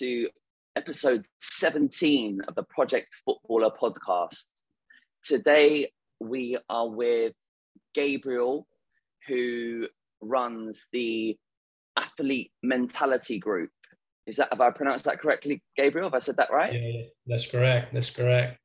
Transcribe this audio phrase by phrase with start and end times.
[0.00, 0.28] Hello, and welcome to
[0.76, 4.46] episode 17 of the Project Footballer podcast.
[5.24, 5.90] Today,
[6.20, 7.34] we are with
[7.94, 8.66] Gabriel,
[9.28, 9.88] who
[10.20, 11.36] runs the
[11.96, 13.70] Athlete Mentality Group.
[14.26, 16.06] Is that, have I pronounced that correctly, Gabriel?
[16.06, 16.72] Have I said that right?
[16.72, 17.06] Yeah, yeah.
[17.26, 17.92] that's correct.
[17.92, 18.58] That's correct.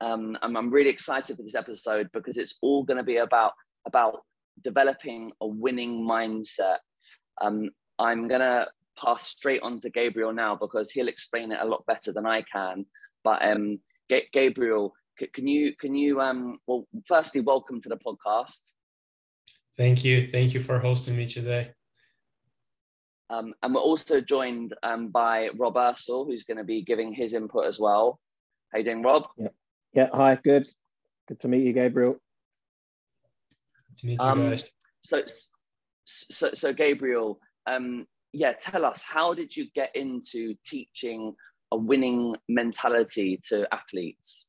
[0.00, 3.52] Um, I'm, I'm really excited for this episode because it's all going to be about
[3.86, 4.20] about
[4.62, 6.78] developing a winning mindset.
[7.40, 11.84] Um, I'm gonna pass straight on to Gabriel now because he'll explain it a lot
[11.86, 12.86] better than I can.
[13.24, 13.78] But um,
[14.10, 18.72] G- Gabriel, c- can you can you um, well, firstly, welcome to the podcast.
[19.76, 21.70] Thank you, thank you for hosting me today.
[23.28, 27.34] Um, and we're also joined um, by Rob Ursel, who's going to be giving his
[27.34, 28.20] input as well.
[28.72, 29.24] How you doing, Rob?
[29.36, 29.48] Yeah,
[29.92, 30.08] yeah.
[30.14, 30.68] Hi, good.
[31.28, 32.12] Good to meet you, Gabriel.
[32.12, 34.70] Good To meet you um, guys.
[35.00, 35.24] So,
[36.04, 38.06] so, so Gabriel, um,
[38.36, 41.34] yeah, tell us how did you get into teaching
[41.72, 44.48] a winning mentality to athletes?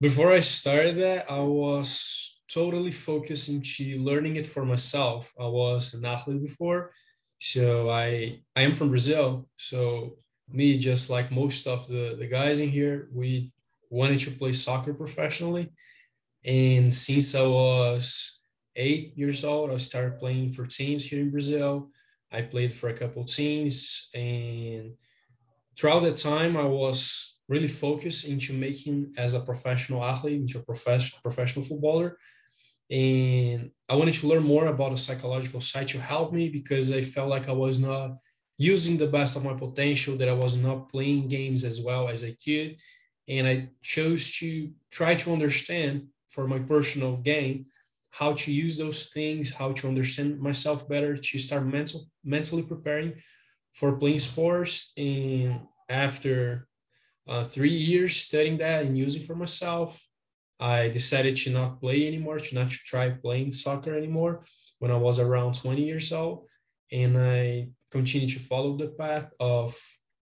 [0.00, 5.32] Before I started that, I was totally focused into learning it for myself.
[5.38, 6.92] I was an athlete before,
[7.38, 9.46] so I I am from Brazil.
[9.56, 10.16] So
[10.48, 13.52] me, just like most of the the guys in here, we
[13.90, 15.68] wanted to play soccer professionally,
[16.46, 18.42] and since I was
[18.74, 21.90] eight years old, I started playing for teams here in Brazil.
[22.32, 24.94] I played for a couple teams, and
[25.76, 30.64] throughout that time, I was really focused into making as a professional athlete, into a
[30.64, 32.18] professional professional footballer.
[32.90, 37.02] And I wanted to learn more about the psychological side to help me because I
[37.02, 38.16] felt like I was not
[38.58, 42.24] using the best of my potential, that I was not playing games as well as
[42.24, 42.76] I could.
[43.28, 47.66] And I chose to try to understand for my personal gain
[48.10, 53.14] how to use those things, how to understand myself better, to start mental, mentally preparing
[53.72, 54.92] for playing sports.
[54.98, 56.66] And after
[57.28, 60.02] uh, three years studying that and using for myself,
[60.58, 64.40] I decided to not play anymore, to not to try playing soccer anymore
[64.78, 66.46] when I was around 20 years old.
[66.92, 69.76] And I continued to follow the path of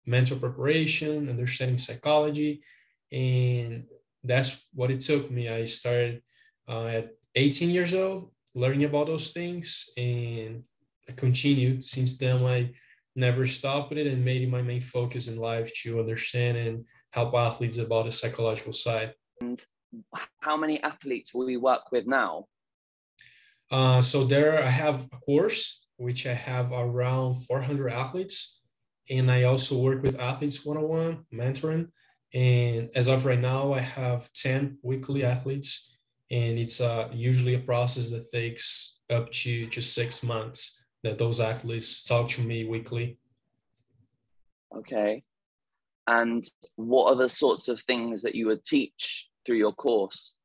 [0.06, 2.62] mental preparation, understanding psychology.
[3.12, 3.84] And
[4.24, 5.48] that's what it took me.
[5.48, 6.22] I started
[6.68, 10.64] uh, at 18 years old, learning about those things, and
[11.16, 12.44] continued since then.
[12.44, 12.70] I
[13.16, 17.34] never stopped it and made it my main focus in life to understand and help
[17.34, 19.14] athletes about the psychological side.
[19.40, 19.60] And
[20.40, 22.46] how many athletes will you work with now?
[23.70, 28.62] Uh, so there, I have a course which I have around 400 athletes,
[29.10, 31.88] and I also work with athletes one-on-one mentoring.
[32.32, 35.98] And as of right now, I have 10 weekly athletes
[36.30, 41.40] and it's uh, usually a process that takes up to just six months that those
[41.40, 43.18] athletes talk to me weekly
[44.76, 45.22] okay
[46.06, 50.36] and what are the sorts of things that you would teach through your course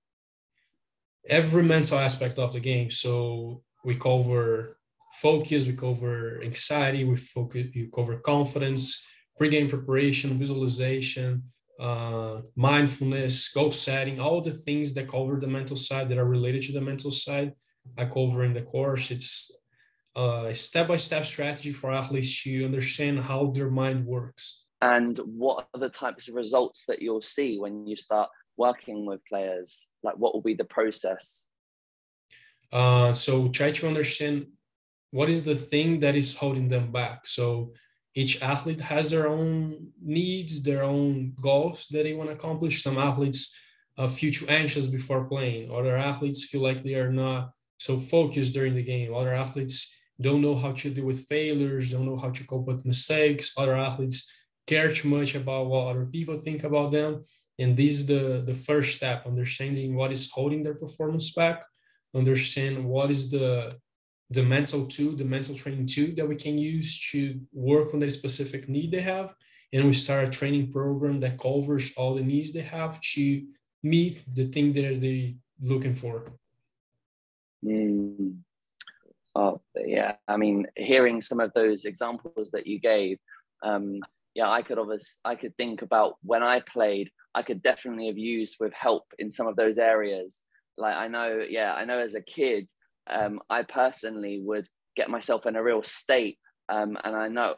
[1.27, 4.77] every mental aspect of the game so we cover
[5.13, 9.07] focus we cover anxiety we focus you cover confidence
[9.37, 11.43] pre-game preparation visualization
[11.79, 16.61] uh, mindfulness, goal setting, all the things that cover the mental side that are related
[16.61, 17.51] to the mental side.
[17.97, 19.11] I cover in the course.
[19.11, 19.57] It's
[20.15, 24.67] a step-by-step strategy for athletes to understand how their mind works.
[24.81, 29.21] And what are the types of results that you'll see when you start working with
[29.25, 29.89] players?
[30.03, 31.47] Like, what will be the process?
[32.71, 34.47] Uh, so try to understand
[35.11, 37.25] what is the thing that is holding them back.
[37.25, 37.73] So
[38.15, 42.83] each athlete has their own needs, their own goals that they want to accomplish.
[42.83, 43.57] Some athletes
[43.97, 45.71] uh, feel too anxious before playing.
[45.71, 49.13] Other athletes feel like they are not so focused during the game.
[49.13, 52.85] Other athletes don't know how to deal with failures, don't know how to cope with
[52.85, 53.53] mistakes.
[53.57, 54.31] Other athletes
[54.67, 57.23] care too much about what other people think about them.
[57.59, 61.63] And this is the, the first step, understanding what is holding their performance back,
[62.15, 63.77] understand what is the
[64.29, 68.09] the mental tool, the mental training tool that we can use to work on the
[68.09, 69.35] specific need they have.
[69.71, 73.45] And we start a training program that covers all the needs they have to
[73.83, 76.25] meet the thing that they're looking for.
[77.63, 78.37] Mm.
[79.35, 80.15] Oh, yeah.
[80.27, 83.17] I mean, hearing some of those examples that you gave,
[83.63, 83.99] um,
[84.35, 88.17] yeah, I could obviously, I could think about when I played, I could definitely have
[88.17, 90.41] used with help in some of those areas.
[90.77, 92.69] Like I know, yeah, I know as a kid,
[93.09, 96.37] um, I personally would get myself in a real state.
[96.69, 97.55] Um, and I know,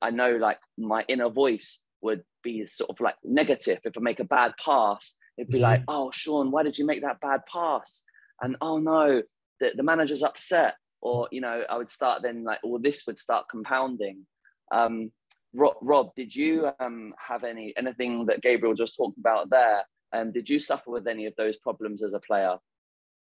[0.00, 3.78] I know like my inner voice would be sort of like negative.
[3.84, 5.62] If I make a bad pass, it'd be mm-hmm.
[5.62, 8.04] like, oh, Sean, why did you make that bad pass?
[8.40, 9.22] And oh no,
[9.60, 10.74] the, the manager's upset.
[11.00, 14.26] Or you know I would start then like or this would start compounding.
[14.72, 15.12] Um,
[15.54, 19.84] Rob, Rob, did you um, have any anything that Gabriel just talked about there?
[20.12, 22.56] Um, did you suffer with any of those problems as a player?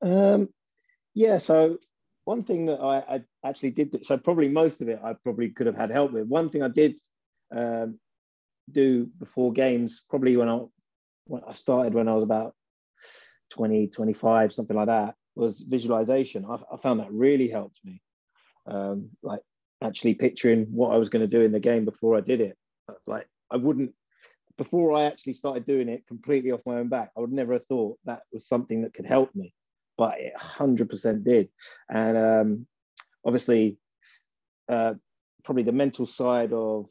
[0.02, 0.48] Um,
[1.14, 1.38] yeah.
[1.38, 1.78] So
[2.24, 5.66] one thing that I, I, actually did, so probably most of it I probably could
[5.66, 6.26] have had help with.
[6.26, 6.98] One thing I did
[7.54, 7.98] um,
[8.70, 10.60] do before games, probably when I
[11.26, 12.54] when I started when I was about
[13.50, 16.44] 20, 25, something like that, was visualization.
[16.44, 18.00] I, I found that really helped me.
[18.66, 19.40] Um, like
[19.82, 22.56] actually picturing what I was going to do in the game before I did it.
[23.06, 23.92] Like I wouldn't
[24.58, 27.10] before I actually started doing it completely off my own back.
[27.16, 29.54] I would never have thought that was something that could help me,
[29.96, 31.48] but it hundred percent did.
[31.90, 32.66] And um,
[33.24, 33.78] obviously,
[34.68, 34.94] uh,
[35.44, 36.86] probably the mental side of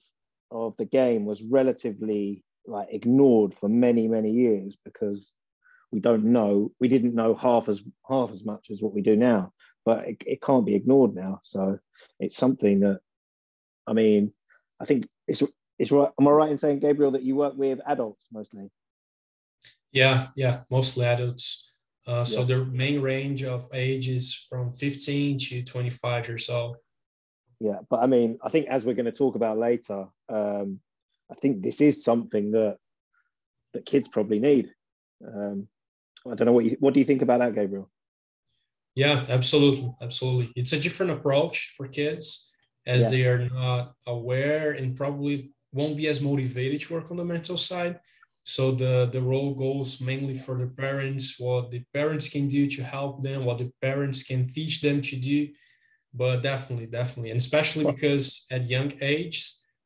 [0.50, 5.32] of the game was relatively like ignored for many many years because
[5.92, 9.16] we don't know we didn't know half as half as much as what we do
[9.16, 9.52] now
[9.86, 11.42] but it, it can't be ignored now.
[11.44, 11.80] So
[12.20, 13.00] it's something that
[13.88, 14.32] i mean
[14.80, 15.42] i think it's
[15.80, 18.70] it's right am i right in saying gabriel that you work with adults mostly?
[19.92, 21.68] Yeah yeah mostly adults.
[22.08, 22.46] Uh, so yeah.
[22.46, 26.78] the main range of age is from 15 to 25 years old.
[27.60, 30.80] Yeah but i mean i think as we're going to talk about later um,
[31.32, 32.78] i think this is something that
[33.74, 34.70] that kids probably need.
[35.26, 35.68] Um,
[36.30, 37.90] i don't know what you what do you think about that gabriel?
[38.96, 40.52] Yeah absolutely absolutely.
[40.56, 42.54] It's a different approach for kids
[42.86, 43.10] as yeah.
[43.10, 47.58] they are not aware and probably won't be as motivated to work on the mental
[47.58, 48.00] side.
[48.44, 52.84] So the the role goes mainly for the parents what the parents can do to
[52.84, 55.50] help them what the parents can teach them to do.
[56.14, 57.32] But definitely definitely.
[57.32, 59.38] And especially because at young age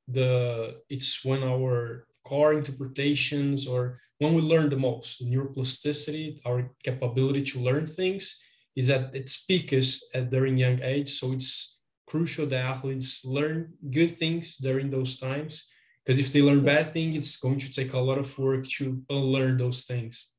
[0.07, 7.41] the it's when our core interpretations or when we learn the most neuroplasticity our capability
[7.41, 8.41] to learn things
[8.75, 14.09] is at its peakest at during young age so it's crucial that athletes learn good
[14.09, 15.71] things during those times
[16.03, 19.01] because if they learn bad things it's going to take a lot of work to
[19.09, 20.35] unlearn those things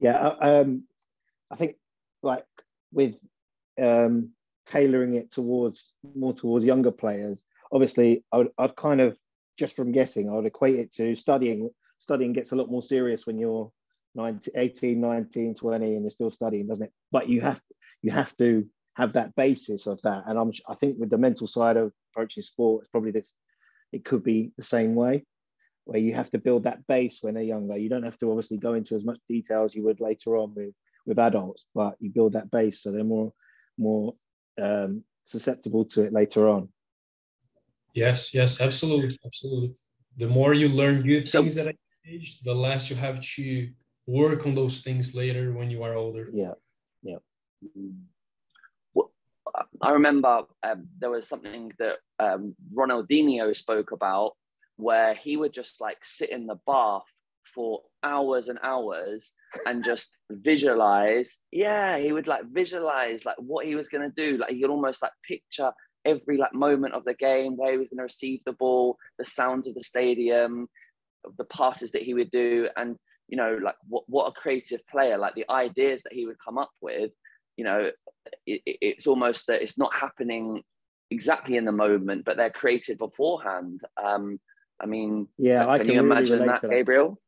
[0.00, 0.82] yeah uh, um,
[1.50, 1.76] i think
[2.22, 2.46] like
[2.92, 3.14] with
[3.80, 4.30] um,
[4.66, 7.44] tailoring it towards more towards younger players.
[7.72, 9.16] Obviously, I would, I'd kind of
[9.58, 11.70] just from guessing, I would equate it to studying.
[12.04, 13.72] Studying gets a lot more serious when you're
[14.14, 16.92] 19, 18, 19, 20, and you're still studying, doesn't it?
[17.10, 17.62] But you have
[18.02, 20.24] you have to have that basis of that.
[20.26, 23.32] And I'm I think with the mental side of approaching sport, it's probably this.
[23.90, 25.24] It could be the same way,
[25.86, 27.78] where you have to build that base when they're younger.
[27.78, 30.54] You don't have to obviously go into as much detail as you would later on
[30.54, 30.74] with
[31.06, 33.32] with adults, but you build that base so they're more
[33.78, 34.14] more
[34.60, 36.68] um, susceptible to it later on.
[37.94, 39.74] Yes, yes, absolutely, absolutely.
[40.18, 41.74] The more you learn good things at
[42.06, 43.70] age, the less you have to
[44.06, 46.28] work on those things later when you are older.
[46.32, 46.52] Yeah,
[47.02, 47.16] yeah.
[48.92, 49.12] Well,
[49.80, 54.32] I remember um, there was something that um, Ronaldinho spoke about
[54.76, 57.04] where he would just like sit in the bath
[57.54, 59.32] for hours and hours
[59.66, 61.38] and just visualize.
[61.52, 64.36] Yeah, he would like visualize like what he was gonna do.
[64.38, 65.72] Like he could almost like picture
[66.04, 69.68] every like moment of the game, where he was gonna receive the ball, the sounds
[69.68, 70.68] of the stadium,
[71.38, 72.96] the passes that he would do, and
[73.28, 76.58] you know, like what what a creative player, like the ideas that he would come
[76.58, 77.10] up with.
[77.56, 77.90] You know,
[78.46, 80.62] it, it's almost that it's not happening
[81.10, 83.80] exactly in the moment, but they're created beforehand.
[84.02, 84.40] Um,
[84.80, 87.20] I mean, yeah, can, I can you really imagine that, that, Gabriel?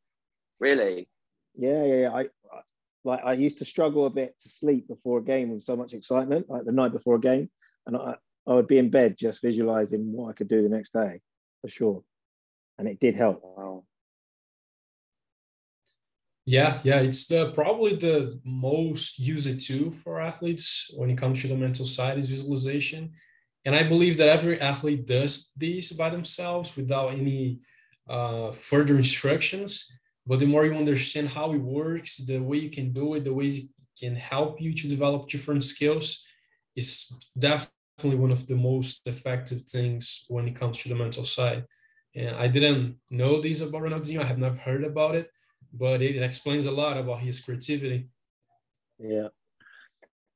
[0.59, 1.07] Really?
[1.55, 2.11] Yeah, yeah, yeah.
[2.11, 2.61] I, I
[3.03, 5.93] like I used to struggle a bit to sleep before a game with so much
[5.93, 7.49] excitement, like the night before a game,
[7.85, 10.93] and I, I would be in bed just visualizing what I could do the next
[10.93, 11.21] day,
[11.61, 12.03] for sure,
[12.77, 13.41] and it did help.
[13.43, 13.83] Wow.
[16.45, 21.49] Yeah, yeah, it's the probably the most used tool for athletes when it comes to
[21.49, 23.11] the mental side is visualization,
[23.65, 27.59] and I believe that every athlete does this by themselves without any
[28.07, 32.91] uh, further instructions but the more you understand how it works, the way you can
[32.91, 36.27] do it, the ways it can help you to develop different skills,
[36.75, 41.63] is definitely one of the most effective things when it comes to the mental side.
[42.17, 44.21] And I didn't know this about Ronaldinho.
[44.21, 45.31] I have never heard about it,
[45.71, 48.09] but it explains a lot about his creativity.
[48.97, 49.27] Yeah.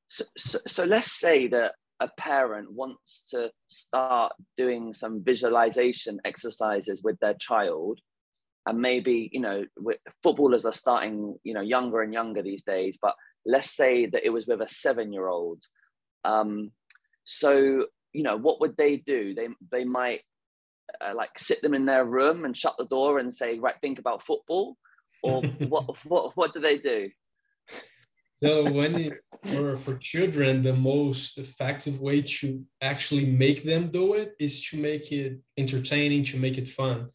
[0.08, 7.02] So, so, so let's say that a parent wants to start doing some visualization exercises
[7.04, 8.00] with their child
[8.68, 9.66] and maybe you know
[10.22, 14.30] footballers are starting you know younger and younger these days but let's say that it
[14.30, 15.64] was with a seven year old
[16.26, 16.72] um,
[17.24, 20.22] so you know what would they do they they might
[21.00, 24.00] uh, like sit them in their room and shut the door and say right think
[24.00, 24.78] about football
[25.24, 27.10] or what what what do they do
[28.44, 34.16] so when it, for for children, the most effective way to actually make them do
[34.16, 37.10] it is to make it entertaining, to make it fun.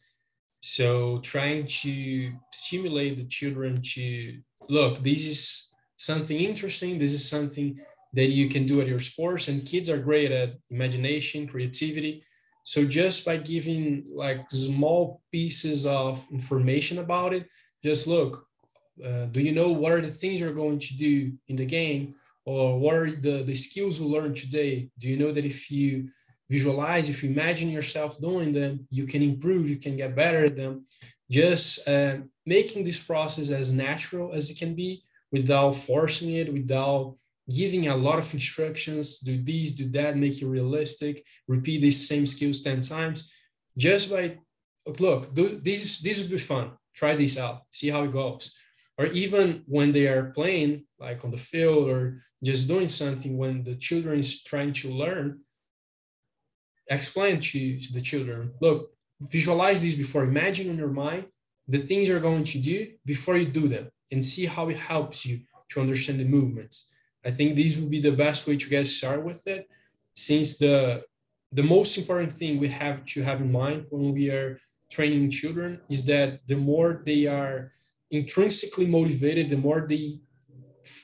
[0.61, 6.97] So trying to stimulate the children to look, this is something interesting.
[6.97, 7.77] This is something
[8.13, 12.23] that you can do at your sports, and kids are great at imagination, creativity.
[12.67, 17.47] So just by giving like small pieces of information about it,
[17.81, 18.45] just look,
[19.05, 22.13] uh, do you know what are the things you're going to do in the game?
[22.43, 24.89] Or what are the, the skills you learned today?
[24.99, 26.09] Do you know that if you
[26.49, 30.55] visualize if you imagine yourself doing them you can improve you can get better at
[30.55, 30.85] them.
[31.29, 37.15] Just uh, making this process as natural as it can be without forcing it without
[37.55, 42.25] giving a lot of instructions do this do that make it realistic repeat these same
[42.25, 43.33] skills 10 times
[43.77, 44.37] just by
[44.99, 46.71] look do this this would be fun.
[46.95, 47.61] Try this out.
[47.71, 48.55] See how it goes.
[48.97, 53.63] Or even when they are playing like on the field or just doing something when
[53.63, 55.41] the children is trying to learn
[56.89, 60.23] explain to, to the children look visualize this before.
[60.23, 61.25] Imagine in your mind
[61.67, 65.25] the things you're going to do before you do them and see how it helps
[65.25, 65.39] you
[65.69, 66.93] to understand the movements
[67.27, 69.67] i think this would be the best way to get started with it
[70.13, 71.03] since the
[71.51, 74.57] the most important thing we have to have in mind when we are
[74.91, 77.71] training children is that the more they are
[78.11, 80.19] intrinsically motivated, the more they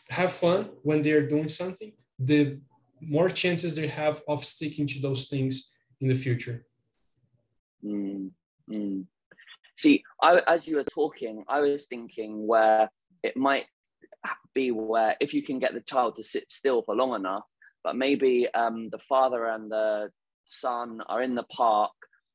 [0.09, 2.59] have fun when they are doing something, the
[3.01, 6.65] more chances they have of sticking to those things in the future.
[7.83, 8.31] Mm.
[9.75, 12.89] See, I, as you were talking, I was thinking where
[13.23, 13.65] it might
[14.53, 17.43] be where if you can get the child to sit still for long enough,
[17.83, 20.09] but maybe um, the father and the
[20.45, 21.91] son are in the park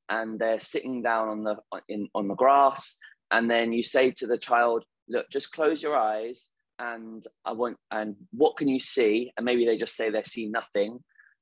[0.09, 1.57] and they're sitting down on the
[1.88, 2.99] in on the grass
[3.30, 7.76] and then you say to the child look just close your eyes and i want
[7.90, 9.33] and what can you see?
[9.37, 10.99] And maybe they just say they see nothing.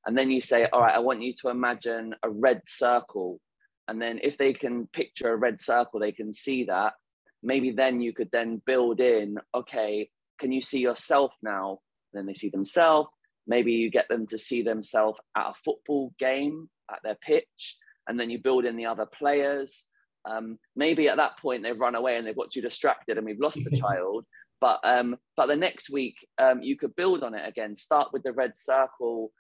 [0.07, 3.41] And then you say all right i want you to imagine a red circle.
[3.89, 6.95] And then if they can picture a red circle they can see that.
[7.43, 11.79] Maybe then you could then build in okay can you see yourself now
[12.13, 13.09] then they see themselves
[13.47, 17.77] maybe you get them to see themselves at a football game at their pitch
[18.09, 19.87] and then you build in the other players
[20.27, 23.41] um, maybe at that point they've run away and they've got too distracted and we've
[23.41, 24.25] lost the child.
[24.61, 27.77] But um, but the next week um, you could build on it again.
[27.77, 29.31] Start with the red circle,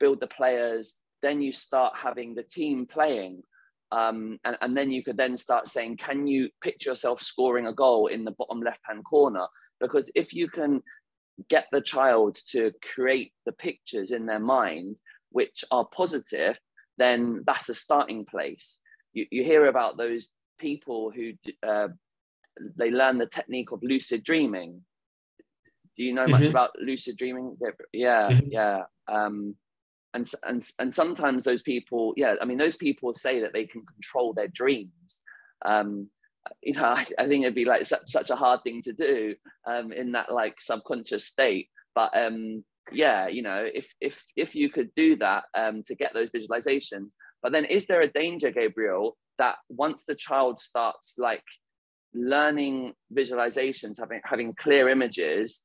[0.00, 0.94] build the players.
[1.22, 3.42] Then you start having the team playing,
[3.92, 7.72] um, and, and then you could then start saying, can you picture yourself scoring a
[7.72, 9.46] goal in the bottom left hand corner?
[9.80, 10.82] Because if you can
[11.50, 14.96] get the child to create the pictures in their mind
[15.30, 16.58] which are positive,
[16.96, 18.80] then that's a starting place
[19.16, 20.28] you, you hear about those
[20.58, 21.32] people who
[21.66, 21.88] uh,
[22.76, 24.82] they learn the technique of lucid dreaming.
[25.96, 26.50] Do you know much mm-hmm.
[26.50, 27.56] about lucid dreaming?
[27.92, 28.48] Yeah, mm-hmm.
[28.50, 28.82] yeah.
[29.08, 29.56] Um,
[30.12, 33.84] and and and sometimes those people, yeah, I mean, those people say that they can
[33.86, 35.22] control their dreams.
[35.64, 36.10] Um,
[36.62, 39.34] you know, I, I, think it'd be like such such a hard thing to do
[39.66, 41.68] um, in that like subconscious state.
[41.94, 46.14] But um, yeah, you know, if if if you could do that um, to get
[46.14, 47.12] those visualizations,
[47.42, 51.44] but then is there a danger, Gabriel, that once the child starts like
[52.14, 55.62] learning visualizations, having having clear images,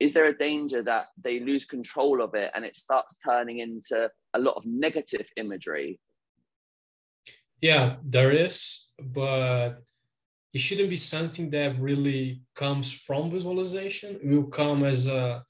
[0.00, 4.10] is there a danger that they lose control of it and it starts turning into
[4.34, 6.00] a lot of negative imagery?
[7.60, 9.82] Yeah, there is, but
[10.54, 14.16] it shouldn't be something that really comes from visualization.
[14.22, 15.44] It will come as a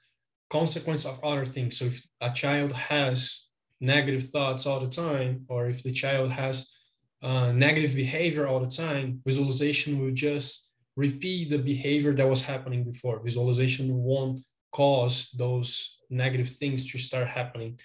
[0.49, 1.78] consequence of other things.
[1.78, 6.56] So if a child has negative thoughts all the time, or if the child has
[7.23, 12.82] uh, negative behavior all the time, visualization will just repeat the behavior that was happening
[12.84, 13.23] before.
[13.23, 14.40] Visualization won't
[14.73, 17.78] cause those negative things to start happening.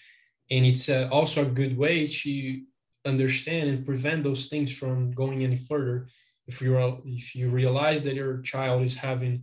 [0.51, 2.61] And it's uh, also a good way to
[3.05, 6.07] understand and prevent those things from going any further.
[6.51, 9.33] If you are, if you realize that your child is having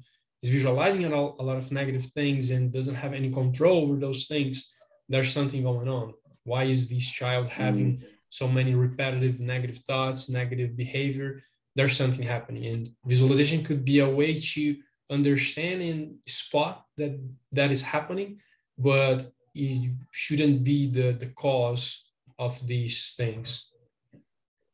[0.43, 4.57] is visualizing a lot of negative things and doesn't have any control over those things,
[5.09, 6.07] there's something going on.
[6.45, 8.05] Why is this child having mm.
[8.29, 11.41] so many repetitive negative thoughts, negative behavior?
[11.77, 12.67] There's something happening.
[12.67, 14.63] And visualization could be a way to
[15.11, 17.13] understand and spot that
[17.53, 18.41] that is happening,
[18.79, 23.73] but it shouldn't be the, the cause of these things.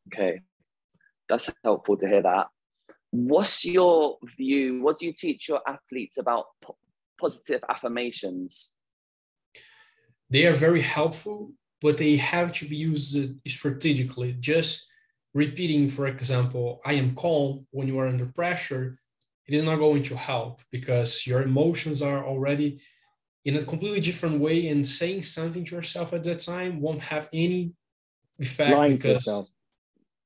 [0.07, 0.41] Okay.
[1.33, 2.47] That's helpful to hear that.
[3.09, 4.83] What's your view?
[4.83, 6.77] What do you teach your athletes about po-
[7.19, 8.71] positive affirmations?
[10.29, 14.33] They are very helpful, but they have to be used strategically.
[14.39, 14.91] Just
[15.33, 18.99] repeating, for example, I am calm when you are under pressure
[19.47, 22.79] it is not going to help because your emotions are already
[23.45, 27.27] in a completely different way and saying something to yourself at that time won't have
[27.33, 27.73] any
[28.39, 29.49] effect Lying because to yourself.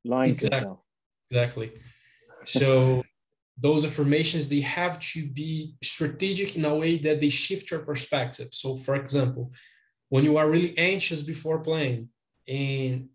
[0.03, 0.49] Lying Exactly.
[0.49, 0.86] to yourself.
[1.29, 1.71] Exactly.
[2.43, 3.03] So
[3.59, 8.49] those affirmations they have to be strategic in a way that they shift your perspective.
[8.51, 9.51] So for example
[10.09, 12.09] when you are really anxious before playing
[12.47, 13.09] and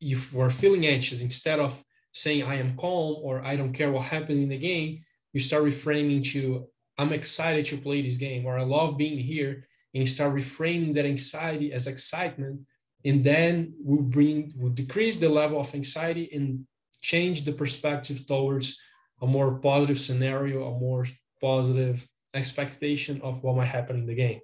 [0.00, 3.90] if you were feeling anxious instead of saying i am calm or i don't care
[3.90, 4.98] what happens in the game
[5.32, 6.66] you start reframing to
[6.98, 9.64] i'm excited to play this game or i love being here
[9.94, 12.60] and you start reframing that anxiety as excitement
[13.04, 16.66] and then we'll bring will decrease the level of anxiety and
[17.00, 18.80] change the perspective towards
[19.22, 21.06] a more positive scenario a more
[21.40, 24.40] positive expectation of what might happen in the game.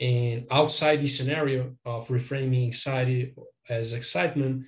[0.00, 3.34] And outside the scenario of reframing anxiety
[3.68, 4.66] as excitement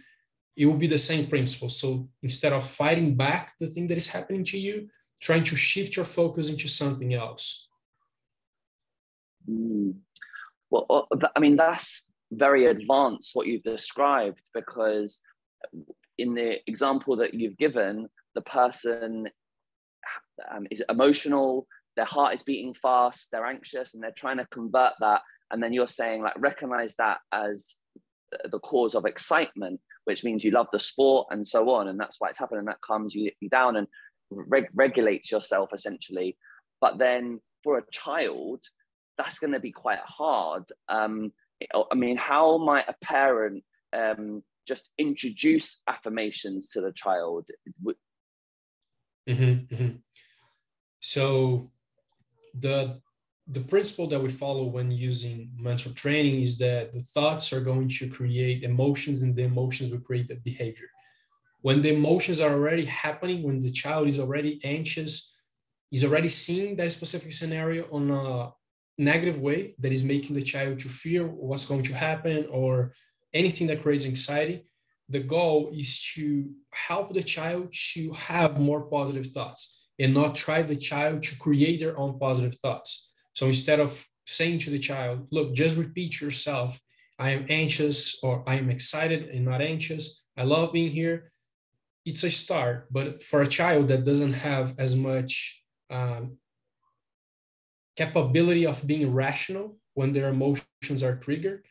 [0.56, 1.68] it will be the same principle.
[1.68, 4.88] So instead of fighting back the thing that is happening to you
[5.20, 7.70] trying to shift your focus into something else.
[9.49, 9.94] Mm.
[10.70, 15.23] Well, uh, I mean, that's very advanced what you've described because
[16.18, 19.28] in the example that you've given, the person
[20.50, 24.92] um, is emotional, their heart is beating fast, they're anxious, and they're trying to convert
[25.00, 25.23] that.
[25.50, 27.76] And then you're saying, like, recognize that as
[28.50, 31.88] the cause of excitement, which means you love the sport and so on.
[31.88, 32.64] And that's why it's happening.
[32.66, 33.87] That calms you, down and
[34.30, 36.37] reg- regulates yourself essentially.
[36.80, 38.62] But then for a child,
[39.18, 40.64] that's going to be quite hard.
[40.88, 41.32] Um,
[41.75, 43.64] I mean, how might a parent
[43.96, 47.46] um, just introduce affirmations to the child?
[49.28, 50.02] Mhm, mhm.
[51.00, 51.73] So
[52.54, 53.00] the
[53.49, 57.88] the principle that we follow when using mental training is that the thoughts are going
[57.88, 60.88] to create emotions and the emotions will create the behavior.
[61.61, 65.37] When the emotions are already happening, when the child is already anxious,
[65.92, 68.50] is already seeing that specific scenario on a
[68.98, 72.92] negative way that is making the child to fear what's going to happen or
[73.37, 74.64] anything that creates anxiety,
[75.09, 80.62] the goal is to help the child to have more positive thoughts and not try
[80.62, 83.12] the child to create their own positive thoughts.
[83.35, 86.81] So instead of saying to the child, look, just repeat yourself,
[87.18, 90.29] I am anxious or I am excited and not anxious.
[90.37, 91.29] I love being here.
[92.05, 96.38] It's a start, but for a child that doesn't have as much um,
[97.96, 101.64] capability of being rational when their emotions are triggered,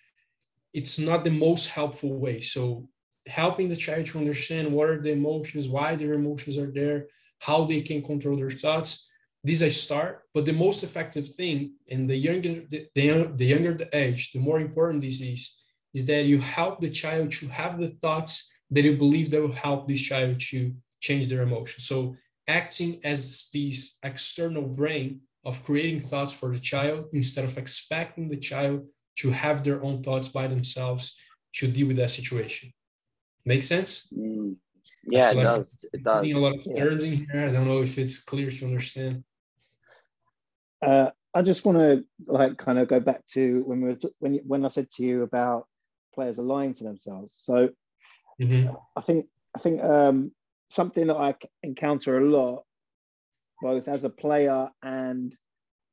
[0.75, 2.41] it's not the most helpful way.
[2.41, 2.89] So
[3.27, 7.07] helping the child to understand what are the emotions, why their emotions are there,
[7.39, 9.09] how they can control their thoughts.
[9.41, 13.45] This is a start, but the most effective thing, and the younger the, the, the
[13.45, 17.47] younger the age, the more important this is, is that you help the child to
[17.47, 21.87] have the thoughts that you believe that will help this child to change their emotions.
[21.87, 22.17] So
[22.49, 28.37] acting as this external brain of creating thoughts for the child instead of expecting the
[28.51, 31.19] child to have their own thoughts by themselves
[31.53, 32.71] to deal with that situation.
[33.45, 34.07] Make sense?
[34.11, 34.55] Mm.
[35.07, 35.85] Yeah, it like does.
[35.93, 36.25] It does.
[36.25, 36.83] a lot of Yeah.
[36.83, 37.45] terms in here.
[37.47, 39.23] I don't know if it's clear to understand.
[40.81, 44.15] Uh, I just want to like kind of go back to when we were t-
[44.19, 45.67] when you- when I said to you about
[46.13, 47.35] players are lying to themselves.
[47.37, 47.69] So
[48.39, 48.75] Mhm.
[48.95, 50.33] I think I think um,
[50.69, 52.65] something that I encounter a lot,
[53.61, 55.37] both as a player and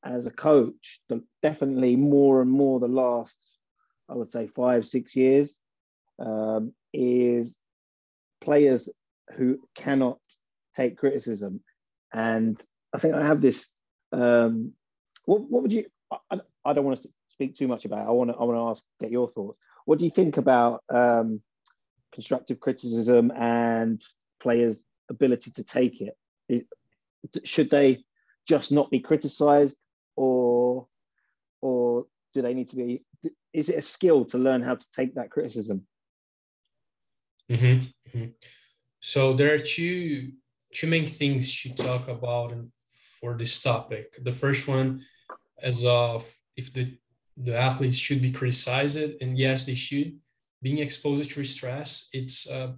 [0.05, 3.37] as a coach, the, definitely more and more the last,
[4.09, 5.59] I would say five six years,
[6.19, 7.59] um, is
[8.41, 8.89] players
[9.37, 10.19] who cannot
[10.77, 11.61] take criticism,
[12.13, 12.61] and
[12.95, 13.71] I think I have this.
[14.13, 14.73] Um,
[15.25, 15.87] what what would you?
[16.31, 18.05] I, I don't want to speak too much about.
[18.05, 18.09] It.
[18.09, 19.59] I want to I want to ask get your thoughts.
[19.85, 21.41] What do you think about um,
[22.13, 24.03] constructive criticism and
[24.41, 26.67] players' ability to take it?
[27.45, 28.05] Should they
[28.47, 29.77] just not be criticized,
[30.23, 30.87] or
[31.61, 33.05] or do they need to be?
[33.53, 35.87] Is it a skill to learn how to take that criticism?
[37.51, 38.35] Mhm, mhm.
[39.01, 40.33] So there are two
[40.77, 42.55] two main things to talk about
[43.21, 44.07] for this topic.
[44.29, 44.89] The first one
[45.63, 46.21] is of
[46.57, 46.85] if the
[47.37, 50.19] the athletes should be criticized, and yes, they should.
[50.63, 52.73] Being exposed to stress, it's uh,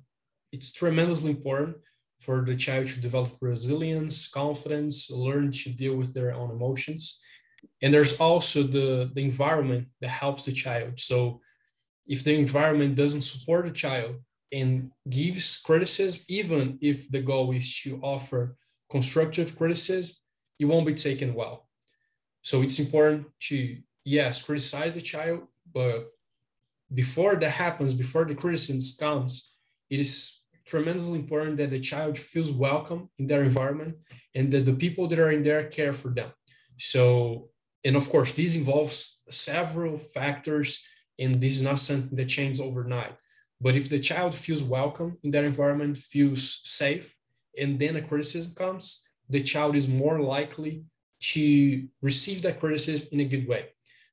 [0.55, 1.77] it's tremendously important
[2.25, 7.03] for the child to develop resilience, confidence, learn to deal with their own emotions.
[7.83, 11.01] And there's also the the environment that helps the child.
[11.01, 11.41] So
[12.07, 14.17] if the environment doesn't support the child
[14.53, 18.57] and gives criticism, even if the goal is to offer
[18.91, 20.15] constructive criticism,
[20.59, 21.69] it won't be taken well.
[22.43, 25.41] So it's important to, yes, criticize the child,
[25.73, 26.11] but
[26.93, 29.59] before that happens, before the criticism comes,
[29.91, 33.97] it is tremendously important that the child feels welcome in their environment
[34.35, 36.31] and that the people that are in there care for them.
[36.79, 37.49] So,
[37.85, 40.87] and of course, this involves several factors,
[41.19, 43.15] and this is not something that changes overnight.
[43.61, 47.17] But if the child feels welcome in that environment, feels safe,
[47.59, 50.85] and then a criticism comes, the child is more likely
[51.21, 53.69] to receive that criticism in a good way.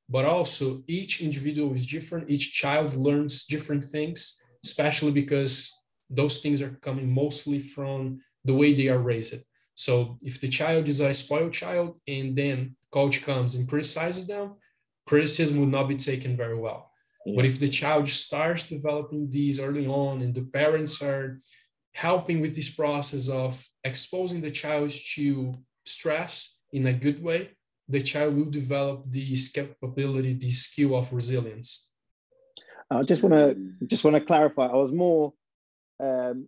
[0.08, 2.30] But also, each individual is different.
[2.30, 5.74] Each child learns different things, especially because
[6.10, 9.44] those things are coming mostly from the way they are raised.
[9.76, 14.56] So if the child is a spoiled child and then coach comes and criticizes them,
[15.06, 16.92] criticism will not be taken very well.
[17.26, 17.36] Yeah.
[17.36, 21.40] But if the child starts developing these early on and the parents are
[21.94, 25.54] helping with this process of exposing the child to
[25.86, 27.50] stress in a good way,
[27.90, 31.94] the child will develop this capability, this skill of resilience.
[32.90, 34.68] I just want to just want to clarify.
[34.68, 35.34] I was more
[36.00, 36.48] um,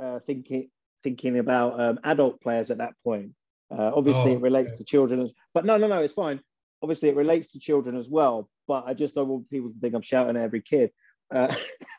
[0.00, 0.70] uh, thinking
[1.02, 3.32] thinking about um, adult players at that point.
[3.72, 4.78] Uh, obviously, oh, it relates okay.
[4.78, 6.40] to children, but no, no, no, it's fine.
[6.82, 8.48] Obviously, it relates to children as well.
[8.68, 10.90] But I just don't want people to think I'm shouting at every kid.
[11.34, 11.54] Uh,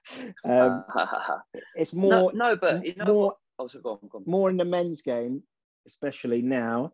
[0.45, 0.83] um,
[1.75, 4.23] it's more no, no but you know more, oh, so go on, go on.
[4.27, 5.41] more in the men's game,
[5.87, 6.91] especially now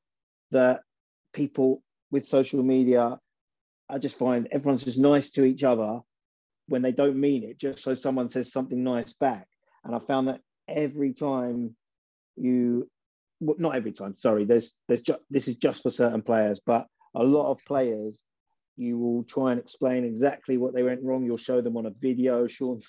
[0.52, 0.82] that
[1.34, 3.20] people with social media,
[3.90, 6.00] I just find everyone's just nice to each other
[6.68, 9.48] when they don't mean it, just so someone says something nice back.
[9.84, 11.76] And I found that every time
[12.36, 12.90] you,
[13.40, 16.88] well, not every time, sorry, there's, there's just, this is just for certain players, but
[17.16, 18.20] a lot of players,
[18.78, 21.26] you will try and explain exactly what they went wrong.
[21.26, 22.48] You'll show them on a video.
[22.48, 22.80] Sean,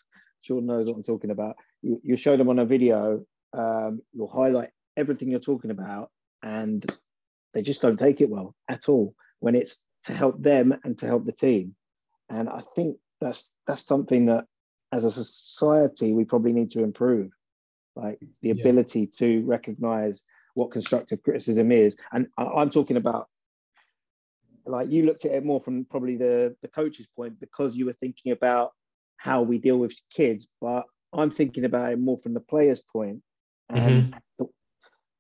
[0.42, 1.56] Sean knows what I'm talking about.
[1.82, 3.24] You, you show them on a video.
[3.52, 6.10] Um, you'll highlight everything you're talking about,
[6.42, 6.84] and
[7.54, 11.06] they just don't take it well at all when it's to help them and to
[11.06, 11.74] help the team.
[12.28, 14.44] And I think that's that's something that
[14.92, 17.30] as a society we probably need to improve
[17.96, 19.18] like the ability yeah.
[19.18, 20.22] to recognize
[20.54, 23.28] what constructive criticism is and I, am talking about
[24.66, 27.92] like you looked at it more from probably the the coach's point because you were
[27.92, 28.72] thinking about
[29.16, 33.22] how we deal with kids but i'm thinking about it more from the player's point.
[33.68, 34.44] point and mm-hmm.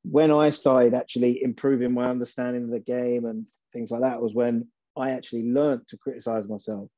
[0.04, 4.34] when i started actually improving my understanding of the game and things like that was
[4.34, 4.66] when
[4.96, 6.88] i actually learned to criticize myself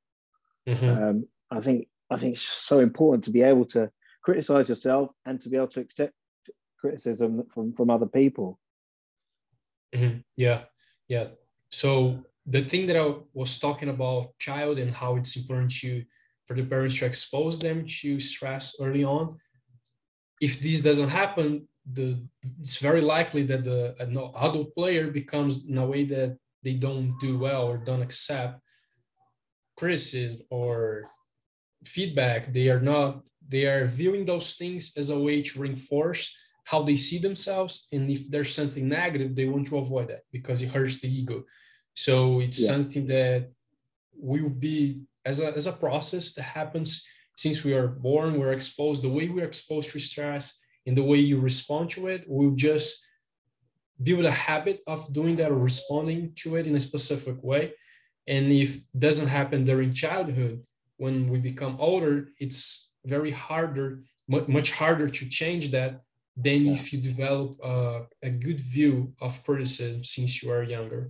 [0.67, 1.05] mm-hmm.
[1.05, 3.91] um, i think I think it's so important to be able to
[4.23, 6.13] criticize yourself and to be able to accept
[6.83, 8.49] criticism from from other people.
[9.95, 10.19] Mm-hmm.
[10.37, 10.61] Yeah,
[11.09, 11.27] yeah.
[11.71, 11.91] So
[12.55, 13.07] the thing that I
[13.41, 16.05] was talking about child and how it's important to
[16.47, 19.25] for the parents to expose them to stress early on.
[20.41, 21.69] If this doesn't happen,
[21.99, 22.09] the
[22.61, 23.81] it's very likely that the
[24.47, 26.31] adult player becomes in a way that
[26.65, 28.61] they don't do well or don't accept
[29.77, 31.03] criticism or
[31.85, 36.25] feedback they are not they are viewing those things as a way to reinforce
[36.65, 40.63] how they see themselves and if there's something negative they want to avoid that because
[40.63, 41.43] it hurts the ego
[41.95, 42.73] so it's yeah.
[42.73, 43.51] something that
[44.15, 49.03] will be as a, as a process that happens since we are born we're exposed
[49.03, 53.07] the way we're exposed to stress and the way you respond to it will just
[54.03, 57.73] build a habit of doing that or responding to it in a specific way
[58.27, 60.63] and if doesn't happen during childhood
[61.03, 66.01] when we become older, it's very harder, much harder to change that
[66.37, 66.73] than yeah.
[66.73, 71.09] if you develop uh, a good view of criticism since you are younger.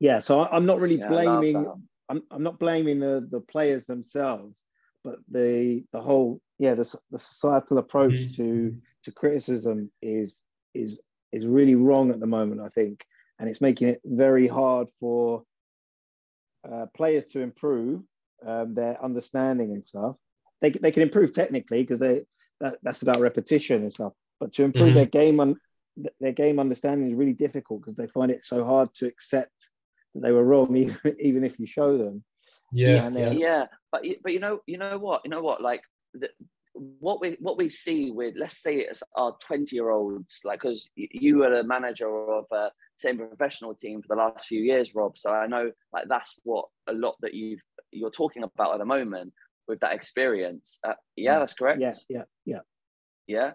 [0.00, 1.66] Yeah, so I'm not really yeah, blaming.
[2.08, 4.60] I'm, I'm not blaming the, the players themselves,
[5.04, 8.42] but the the whole yeah the, the societal approach mm-hmm.
[8.42, 10.42] to to criticism is
[10.74, 11.00] is
[11.32, 12.60] is really wrong at the moment.
[12.60, 13.04] I think,
[13.38, 15.44] and it's making it very hard for
[16.70, 18.02] uh, players to improve
[18.46, 20.16] um, their understanding and stuff.
[20.60, 22.22] They, they can improve technically because they
[22.62, 24.12] that, that's about repetition and stuff.
[24.40, 24.94] But to improve mm-hmm.
[24.96, 25.56] their game on
[26.20, 29.52] their game understanding is really difficult because they find it so hard to accept
[30.14, 32.24] that they were wrong, even, even if you show them.
[32.72, 33.66] Yeah, yeah, yeah.
[33.90, 35.82] But but you know you know what you know what like
[36.14, 36.30] the,
[36.74, 40.90] what we what we see with let's say it's our 20 year olds like because
[40.96, 45.18] you were a manager of a same professional team for the last few years rob
[45.18, 48.84] so i know like that's what a lot that you've you're talking about at the
[48.84, 49.32] moment
[49.72, 50.78] with that experience.
[50.86, 51.80] Uh, yeah, that's correct.
[51.80, 52.60] Yeah, yeah, yeah,
[53.26, 53.52] yeah.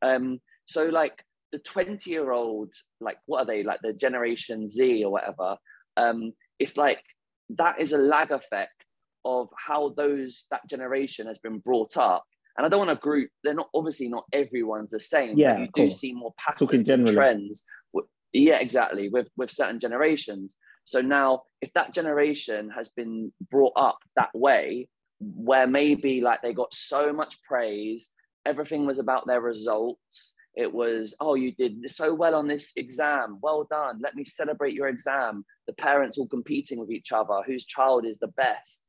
[0.00, 5.04] Um, so like the 20 year old, like what are they like the Generation Z
[5.04, 5.58] or whatever?
[5.98, 7.02] Um, it's like
[7.50, 8.84] that is a lag effect
[9.26, 12.24] of how those that generation has been brought up.
[12.56, 13.30] And I don't want to group.
[13.44, 15.36] They're not obviously not everyone's the same.
[15.36, 17.64] Yeah, you do see more patterns and trends.
[18.32, 19.10] Yeah, exactly.
[19.10, 20.56] With with certain generations.
[20.84, 24.88] So now, if that generation has been brought up that way,
[25.20, 28.10] where maybe like they got so much praise,
[28.46, 30.34] everything was about their results.
[30.54, 33.38] It was, oh, you did so well on this exam.
[33.40, 34.00] Well done.
[34.02, 35.44] Let me celebrate your exam.
[35.66, 38.84] The parents all competing with each other, whose child is the best.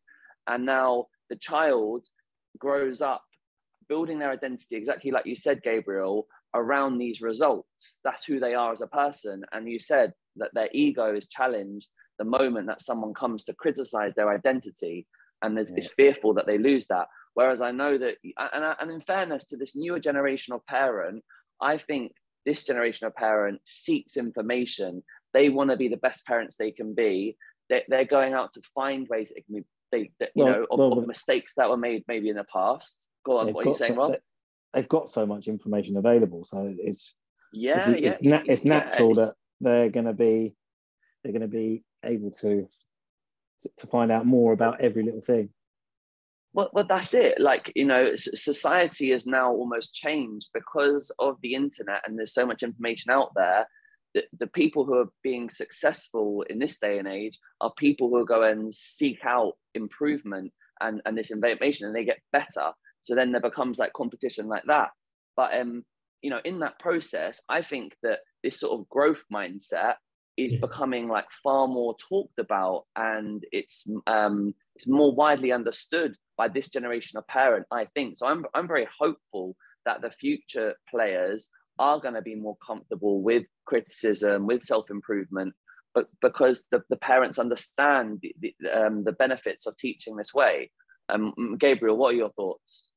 [0.47, 2.07] And now the child
[2.57, 3.23] grows up
[3.87, 7.99] building their identity, exactly like you said, Gabriel, around these results.
[8.03, 9.43] That's who they are as a person.
[9.51, 14.13] And you said that their ego is challenged the moment that someone comes to criticize
[14.13, 15.07] their identity
[15.41, 15.77] and yeah.
[15.77, 17.07] is fearful that they lose that.
[17.33, 21.23] Whereas I know that, and, and in fairness to this newer generation of parent,
[21.61, 22.13] I think
[22.45, 25.03] this generation of parent seeks information.
[25.33, 27.37] They want to be the best parents they can be.
[27.69, 30.67] They, they're going out to find ways it can be, they, they you well, know,
[30.71, 33.07] of, well, of, mistakes that were made maybe in the past.
[33.25, 34.13] Go on, what are you saying, Rob?
[34.73, 37.15] They've got so much information available, so it's
[37.51, 40.55] yeah, it's, yeah, it's, na- it's natural yeah, it's, that they're going to be
[41.23, 42.67] they're going to be able to
[43.77, 45.49] to find out more about every little thing.
[46.53, 47.39] Well, well that's it.
[47.39, 52.45] Like you know society has now almost changed because of the internet and there's so
[52.45, 53.67] much information out there.
[54.15, 58.25] The, the people who are being successful in this day and age are people who
[58.25, 62.71] go and seek out improvement and, and this information and they get better.
[63.01, 64.89] So then there becomes like competition like that.
[65.37, 65.83] But um
[66.21, 69.95] you know in that process i think that this sort of growth mindset
[70.45, 70.59] is yeah.
[70.59, 76.69] becoming like far more talked about and it's um it's more widely understood by this
[76.69, 78.17] generation of parent, I think.
[78.17, 83.21] So I'm, I'm very hopeful that the future players are going to be more comfortable
[83.21, 85.53] with criticism, with self improvement,
[85.93, 90.71] but because the, the parents understand the, the, um, the benefits of teaching this way.
[91.09, 92.89] Um, Gabriel, what are your thoughts?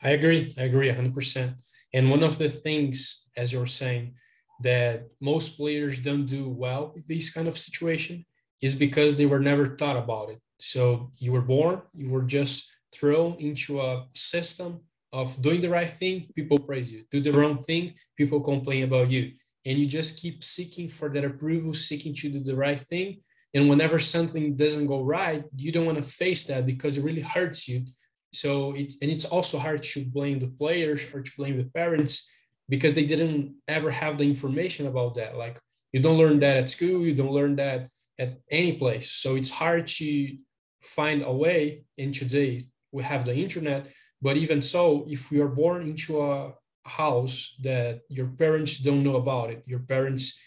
[0.00, 0.54] I agree.
[0.56, 1.52] I agree 100%.
[1.92, 4.14] And one of the things, as you're saying,
[4.62, 8.24] that most players don't do well with this kind of situation
[8.60, 10.40] is because they were never thought about it.
[10.58, 14.80] So you were born, you were just thrown into a system
[15.12, 17.04] of doing the right thing, people praise you.
[17.10, 19.32] Do the wrong thing, people complain about you.
[19.66, 23.20] And you just keep seeking for that approval, seeking to do the right thing.
[23.54, 27.20] And whenever something doesn't go right, you don't want to face that because it really
[27.22, 27.84] hurts you.
[28.32, 32.30] So it and it's also hard to blame the players or to blame the parents
[32.70, 35.36] because they didn't ever have the information about that.
[35.36, 35.60] Like
[35.92, 39.10] you don't learn that at school, you don't learn that at any place.
[39.10, 40.36] So it's hard to
[40.82, 43.88] find a way And today we have the internet
[44.22, 46.54] but even so if you are born into a
[46.84, 50.42] house that your parents don't know about it your parents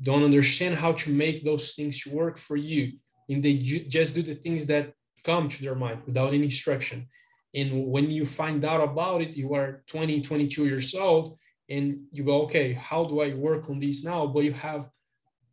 [0.00, 2.92] don't understand how to make those things work for you
[3.28, 4.92] and they ju- just do the things that
[5.24, 7.06] come to their mind without any instruction
[7.54, 11.38] and when you find out about it you are 20 22 years old
[11.72, 14.82] and you go okay how do i work on these now but you have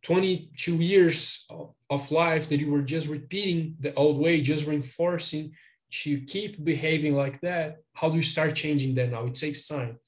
[0.02, 1.48] 22 years
[1.90, 5.52] of life that you were just repeating the old way, just reinforcing
[5.90, 7.78] to keep behaving like that.
[7.94, 9.26] How do you start changing that now?
[9.26, 9.98] It takes time.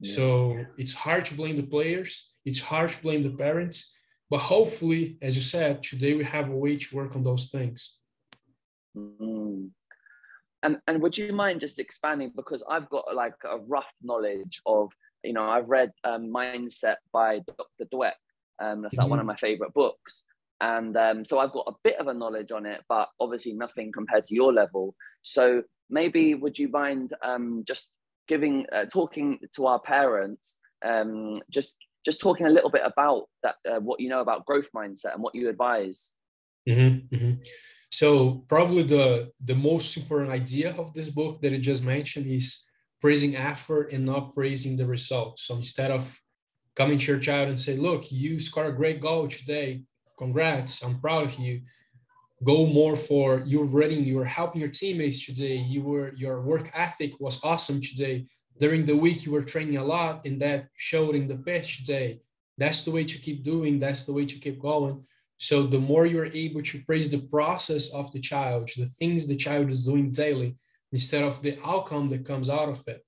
[0.00, 0.12] Yeah.
[0.12, 4.00] So it's hard to blame the players, it's hard to blame the parents,
[4.30, 8.00] but hopefully, as you said, today we have a way to work on those things.
[8.96, 9.70] Mm.
[10.62, 14.90] And, and would you mind just expanding because I've got like a rough knowledge of
[15.26, 17.88] you know I've read um, Mindset by Dr.
[17.92, 18.12] Dweck
[18.60, 19.10] um, that's like mm-hmm.
[19.10, 19.28] one of mm-hmm.
[19.28, 20.24] my favorite books.
[20.60, 23.92] And um, so I've got a bit of a knowledge on it, but obviously nothing
[23.92, 24.94] compared to your level.
[25.22, 31.76] So maybe would you mind um, just giving, uh, talking to our parents, um, just
[32.04, 35.22] just talking a little bit about that, uh, what you know about growth mindset and
[35.22, 36.14] what you advise.
[36.68, 37.32] Mm-hmm, mm-hmm.
[37.90, 42.65] So probably the the most important idea of this book that you just mentioned is
[43.00, 45.38] praising effort and not praising the result.
[45.38, 46.18] So instead of
[46.74, 49.82] coming to your child and say, look, you scored a great goal today.
[50.18, 50.82] Congrats.
[50.82, 51.60] I'm proud of you.
[52.44, 55.56] Go more for you're running, you were helping your teammates today.
[55.56, 58.26] You were your work ethic was awesome today.
[58.58, 62.20] During the week, you were training a lot, and that showed in the pitch today.
[62.58, 65.02] That's the way to keep doing, that's the way to keep going.
[65.38, 69.36] So the more you're able to praise the process of the child, the things the
[69.36, 70.54] child is doing daily,
[70.92, 73.02] instead of the outcome that comes out of it,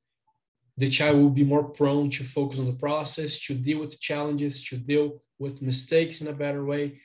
[0.76, 4.64] the child will be more prone to focus on the process, to deal with challenges,
[4.64, 7.00] to deal with mistakes in a better way.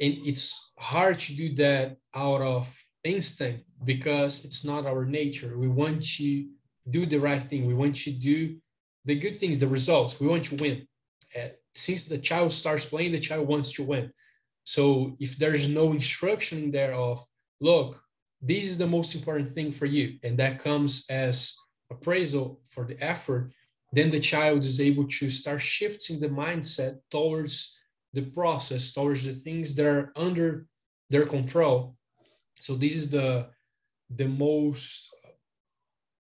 [0.00, 5.56] And it's hard to do that out of instinct because it's not our nature.
[5.56, 6.48] We want to
[6.90, 7.66] do the right thing.
[7.66, 8.56] We want to do
[9.04, 10.20] the good things, the results.
[10.20, 10.86] We want to win.
[11.36, 14.12] Uh, since the child starts playing, the child wants to win.
[14.64, 17.24] So if there's no instruction there of,
[17.60, 18.00] look,
[18.46, 21.56] this is the most important thing for you, and that comes as
[21.90, 23.52] appraisal for the effort,
[23.92, 27.78] then the child is able to start shifting the mindset towards
[28.12, 30.66] the process, towards the things that are under
[31.10, 31.96] their control.
[32.60, 33.48] So this is the
[34.10, 35.14] the most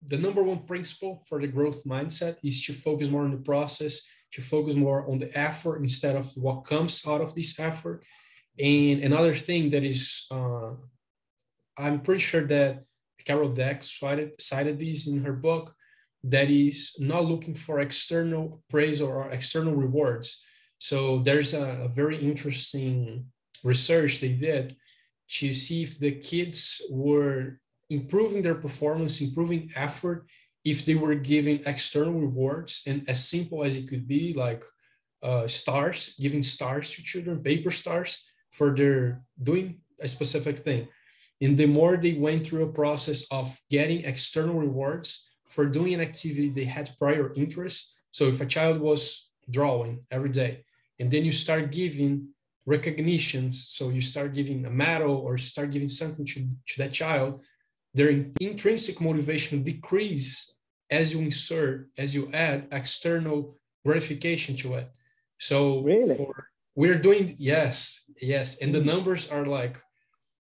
[0.06, 4.08] the number one principle for the growth mindset is to focus more on the process,
[4.32, 8.04] to focus more on the effort instead of what comes out of this effort.
[8.58, 10.70] And another thing that is, uh,
[11.78, 12.84] I'm pretty sure that
[13.24, 15.74] Carol Dweck cited, cited this in her book,
[16.24, 20.44] that is not looking for external praise or external rewards.
[20.78, 23.26] So there's a, a very interesting
[23.64, 24.74] research they did
[25.28, 27.60] to see if the kids were
[27.90, 30.26] improving their performance, improving effort,
[30.64, 34.64] if they were giving external rewards and as simple as it could be, like
[35.22, 40.88] uh, stars, giving stars to children, paper stars for their doing a specific thing.
[41.40, 46.00] And the more they went through a process of getting external rewards for doing an
[46.00, 48.00] activity they had prior interest.
[48.10, 50.64] So if a child was drawing every day,
[50.98, 52.28] and then you start giving
[52.64, 57.44] recognitions, so you start giving a medal or start giving something to, to that child,
[57.94, 60.56] their intrinsic motivation decreases
[60.90, 64.90] as you insert, as you add external gratification to it.
[65.38, 66.14] So really?
[66.14, 69.78] for, we're doing yes, yes, and the numbers are like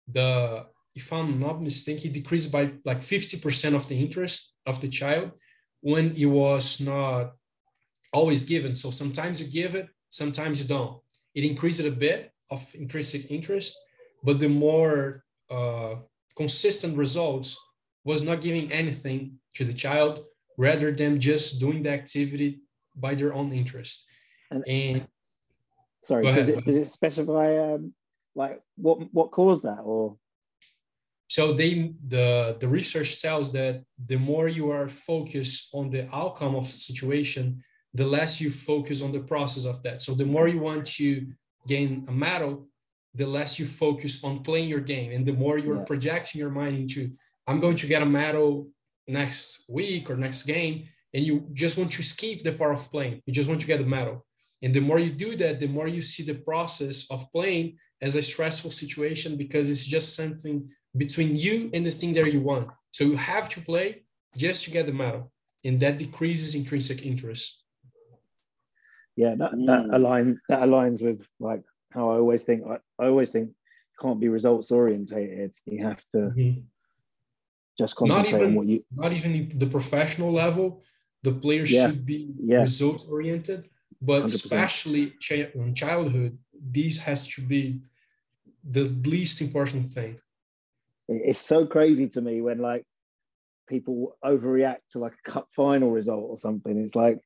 [0.09, 4.89] the if I'm not mistaken, it decreased by like 50% of the interest of the
[4.89, 5.33] child
[5.81, 7.33] when it was not
[8.13, 8.77] always given.
[8.77, 11.01] So sometimes you give it, sometimes you don't.
[11.35, 13.77] It increased a bit of intrinsic interest,
[14.23, 15.97] but the more uh,
[16.37, 17.59] consistent results
[18.05, 20.25] was not giving anything to the child
[20.59, 22.61] rather than just doing the activity
[22.97, 24.11] by their own interest.
[24.51, 25.09] And, and
[26.03, 27.95] sorry, does it, does it specify um,
[28.35, 30.17] like what what caused that or?
[31.35, 31.73] So they
[32.15, 33.75] the the research tells that
[34.11, 37.45] the more you are focused on the outcome of a situation,
[37.95, 40.03] the less you focus on the process of that.
[40.03, 41.09] So the more you want to
[41.67, 42.53] gain a medal,
[43.15, 45.93] the less you focus on playing your game and the more you're yeah.
[45.93, 47.11] projecting your mind into
[47.47, 48.69] i'm going to get a medal
[49.09, 53.21] next week or next game and you just want to skip the part of playing
[53.27, 54.25] you just want to get the medal
[54.63, 58.17] and the more you do that the more you see the process of playing as
[58.17, 62.69] a stressful situation because it's just something between you and the thing that you want
[62.93, 64.03] so you have to play
[64.37, 65.33] just to get the medal
[65.65, 67.65] and that decreases intrinsic interest
[69.17, 69.95] yeah that, that mm.
[69.95, 73.51] align that aligns with like how I always think I, I always think
[74.01, 75.53] can't be results orientated.
[75.67, 76.61] You have to mm-hmm.
[77.79, 80.83] just concentrate even, on what you not even the professional level.
[81.23, 81.87] The players yeah.
[81.87, 82.61] should be yeah.
[82.61, 83.69] results oriented,
[84.01, 84.25] but 100%.
[84.25, 85.13] especially
[85.55, 87.81] in childhood, this has to be
[88.69, 90.19] the least important thing.
[91.25, 92.85] It's so crazy to me when like
[93.69, 96.79] people overreact to like a cup final result or something.
[96.79, 97.19] It's like,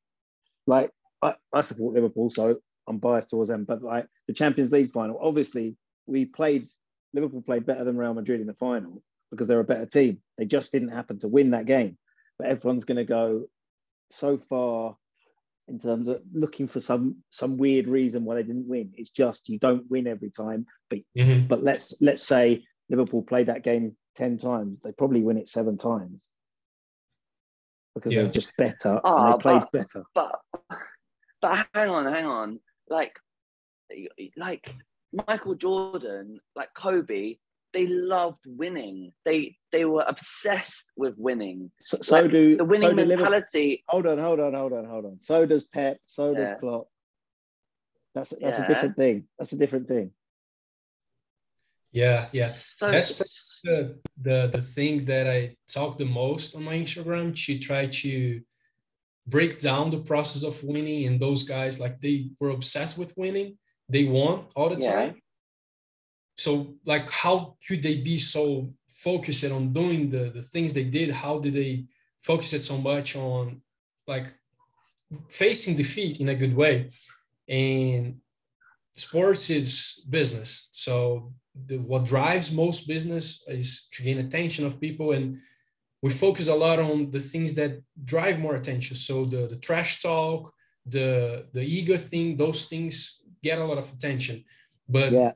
[0.65, 4.91] like I, I support Liverpool, so I'm biased towards them, but like the Champions League
[4.91, 6.69] final, obviously we played
[7.13, 10.21] Liverpool played better than Real Madrid in the final because they're a better team.
[10.37, 11.97] They just didn't happen to win that game.
[12.37, 13.45] But everyone's going to go
[14.11, 14.95] so far
[15.67, 18.91] in terms of looking for some some weird reason why they didn't win.
[18.95, 20.65] It's just you don't win every time.
[20.89, 21.47] But mm-hmm.
[21.47, 25.77] but let's let's say Liverpool played that game ten times, they probably win it seven
[25.77, 26.27] times
[27.95, 28.23] because yeah.
[28.23, 30.03] they're just better oh, and they ah, played but, better.
[30.13, 30.39] But
[31.41, 33.13] but hang on, hang on like
[34.35, 34.73] like
[35.27, 37.37] Michael Jordan, like Kobe,
[37.73, 39.11] they loved winning.
[39.25, 41.71] They they were obsessed with winning.
[41.79, 43.83] So, so like, do the winning so mentality.
[43.87, 45.19] hold on, hold on, hold on, hold on.
[45.19, 45.97] So does Pep.
[46.07, 46.87] So does Klopp.
[48.15, 48.65] That's that's yeah.
[48.65, 49.27] a different thing.
[49.37, 50.11] That's a different thing.
[51.91, 52.49] Yeah, yeah.
[52.49, 57.33] So, that's the, the the thing that I talk the most on my Instagram.
[57.45, 58.41] To try to
[59.25, 63.57] break down the process of winning and those guys like they were obsessed with winning.
[63.89, 64.93] They won all the yeah.
[64.93, 65.21] time.
[66.35, 71.11] So like how could they be so focused on doing the the things they did?
[71.11, 71.85] How did they
[72.19, 73.61] focus it so much on
[74.07, 74.27] like
[75.29, 76.89] facing defeat in a good way?
[77.49, 78.17] And
[78.93, 80.69] sports is business.
[80.71, 81.33] So
[81.65, 85.37] the, what drives most business is to gain attention of people and
[86.01, 88.95] we focus a lot on the things that drive more attention.
[88.95, 90.53] So the, the trash talk,
[90.85, 94.43] the the ego thing, those things get a lot of attention.
[94.87, 95.31] But yeah.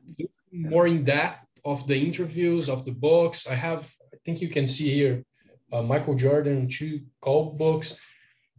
[0.52, 3.92] more in depth of the interviews of the books, I have.
[4.14, 5.26] I think you can see here,
[5.74, 8.00] uh, Michael Jordan two Kobe books.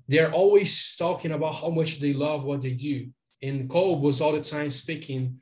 [0.09, 3.09] They're always talking about how much they love what they do.
[3.43, 5.41] And Kobe was all the time speaking.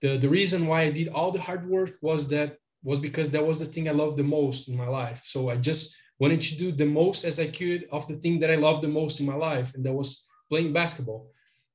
[0.00, 3.44] The, the reason why I did all the hard work was that was because that
[3.44, 5.22] was the thing I loved the most in my life.
[5.24, 8.50] So I just wanted to do the most as I could of the thing that
[8.50, 11.30] I loved the most in my life, and that was playing basketball.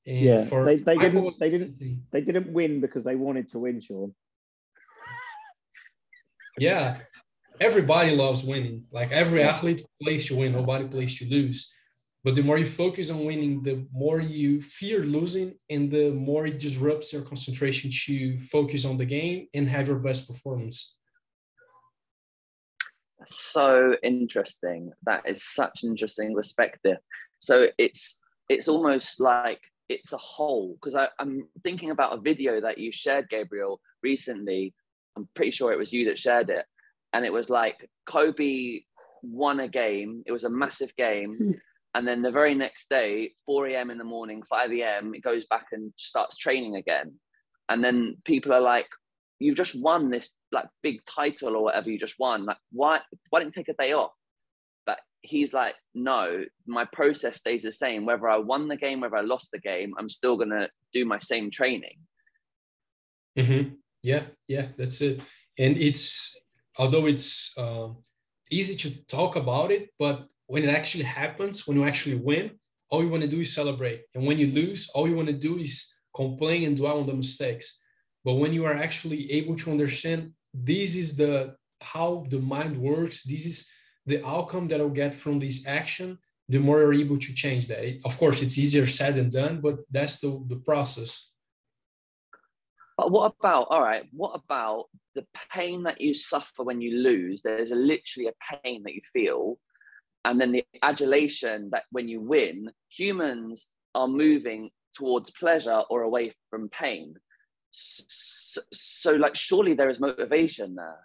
[0.05, 1.77] And yeah, for they, they didn't they didn't
[2.11, 4.13] they didn't win because they wanted to win, Sean.
[6.57, 6.97] Yeah,
[7.59, 8.85] everybody loves winning.
[8.91, 11.73] Like every athlete plays to win, nobody plays to lose.
[12.23, 16.45] But the more you focus on winning, the more you fear losing, and the more
[16.45, 20.99] it disrupts your concentration to focus on the game and have your best performance.
[23.27, 24.91] So interesting.
[25.03, 26.97] That is such an interesting perspective.
[27.39, 29.59] So it's it's almost like
[29.89, 34.73] it's a whole because I'm thinking about a video that you shared, Gabriel, recently.
[35.17, 36.65] I'm pretty sure it was you that shared it,
[37.11, 38.79] and it was like Kobe
[39.21, 40.23] won a game.
[40.25, 41.35] It was a massive game.
[41.35, 41.51] Hmm.
[41.95, 43.91] And then the very next day, 4 a.m.
[43.91, 47.13] in the morning, 5 a.m., it goes back and starts training again.
[47.69, 48.87] And then people are like,
[49.39, 52.45] you've just won this like big title or whatever you just won.
[52.45, 54.11] Like, why why didn't you take a day off?
[54.85, 58.05] But he's like, no, my process stays the same.
[58.05, 61.19] Whether I won the game, whether I lost the game, I'm still gonna do my
[61.19, 61.97] same training.
[63.37, 63.75] Mm-hmm.
[64.03, 65.21] Yeah, yeah, that's it.
[65.57, 66.39] And it's
[66.77, 67.97] although it's um,
[68.51, 72.51] easy to talk about it, but when it actually happens, when you actually win,
[72.91, 74.01] all you want to do is celebrate.
[74.13, 77.15] And when you lose, all you want to do is complain and dwell on the
[77.15, 77.83] mistakes.
[78.23, 80.19] But when you are actually able to understand
[80.53, 83.67] this is the how the mind works, this is
[84.05, 87.83] the outcome that I'll get from this action, the more you're able to change that.
[87.83, 91.33] It, of course, it's easier said than done, but that's the, the process.
[92.95, 94.85] But what about, all right, what about
[95.15, 97.41] the pain that you suffer when you lose?
[97.41, 99.57] There's a, literally a pain that you feel.
[100.25, 106.33] And then the adulation that when you win, humans are moving towards pleasure or away
[106.49, 107.15] from pain.
[107.71, 110.99] So, so like, surely there is motivation there.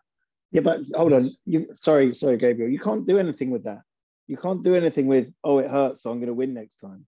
[0.52, 1.22] Yeah, but hold on.
[1.44, 2.70] You sorry, sorry, Gabriel.
[2.70, 3.82] You can't do anything with that.
[4.26, 7.06] You can't do anything with, oh, it hurts, so I'm going to win next time.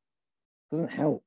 [0.72, 1.22] It doesn't help.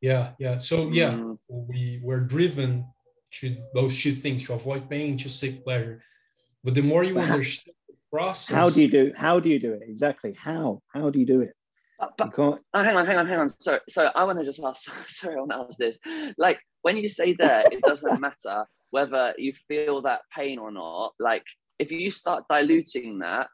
[0.00, 0.56] Yeah, yeah.
[0.56, 1.38] So yeah, mm.
[1.48, 2.86] we were driven
[3.32, 6.00] to those two things to avoid pain, to seek pleasure.
[6.64, 7.77] But the more you but understand how, the
[8.12, 9.12] process, how do you do?
[9.16, 10.34] How do you do it exactly?
[10.38, 10.82] How?
[10.88, 11.54] How do you do it?
[11.98, 13.48] But, but oh, hang on, hang on, hang on.
[13.48, 14.90] So, so I want to just ask.
[15.08, 15.98] Sorry, I want to ask this.
[16.36, 21.12] Like when you say there, it doesn't matter whether you feel that pain or not.
[21.18, 21.44] Like
[21.78, 23.48] if you start diluting that,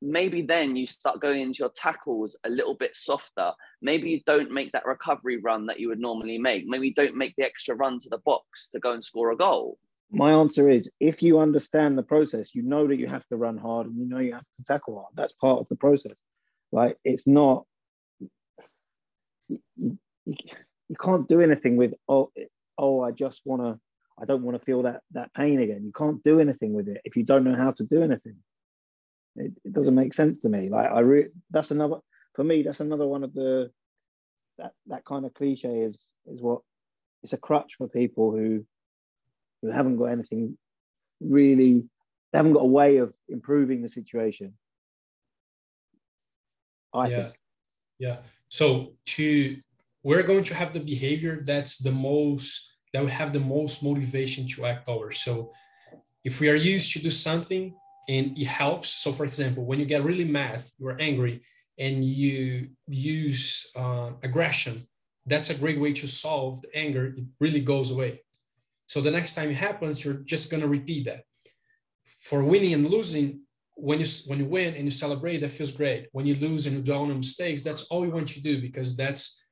[0.00, 3.52] maybe then you start going into your tackles a little bit softer.
[3.82, 6.66] Maybe you don't make that recovery run that you would normally make.
[6.66, 9.36] Maybe you don't make the extra run to the box to go and score a
[9.36, 9.78] goal.
[10.14, 13.56] My answer is if you understand the process, you know that you have to run
[13.56, 15.12] hard and you know you have to tackle hard.
[15.14, 16.16] That's part of the process.
[16.72, 17.64] Like it's not,
[19.48, 19.98] you, you,
[20.88, 22.30] you can't do anything with, oh,
[22.78, 23.80] oh, I just want to,
[24.20, 25.82] I don't want to feel that that pain again.
[25.84, 28.36] You can't do anything with it if you don't know how to do anything.
[29.36, 30.68] It, it doesn't make sense to me.
[30.68, 31.96] Like I re- that's another
[32.34, 32.62] for me.
[32.62, 33.72] That's another one of the
[34.58, 36.60] that that kind of cliche is is what
[37.24, 38.64] it's a crutch for people who
[39.64, 40.56] who haven't got anything
[41.20, 41.84] really.
[42.32, 44.54] They haven't got a way of improving the situation.
[46.92, 47.16] I yeah.
[47.16, 47.34] think.
[47.98, 48.16] Yeah.
[48.48, 49.56] So to
[50.02, 54.46] we're going to have the behavior that's the most that we have the most motivation
[54.48, 55.10] to act over.
[55.10, 55.52] So
[56.24, 57.74] if we are used to do something
[58.08, 59.00] and it helps.
[59.00, 61.42] So, for example, when you get really mad, you're angry,
[61.78, 64.86] and you use uh, aggression,
[65.26, 67.06] that's a great way to solve the anger.
[67.06, 68.22] It really goes away.
[68.86, 71.22] So the next time it happens, you're just gonna repeat that.
[72.04, 73.40] For winning and losing,
[73.76, 76.08] when you when you win and you celebrate, that feels great.
[76.12, 78.96] When you lose and you don't on mistakes, that's all you want to do because
[78.96, 79.44] that's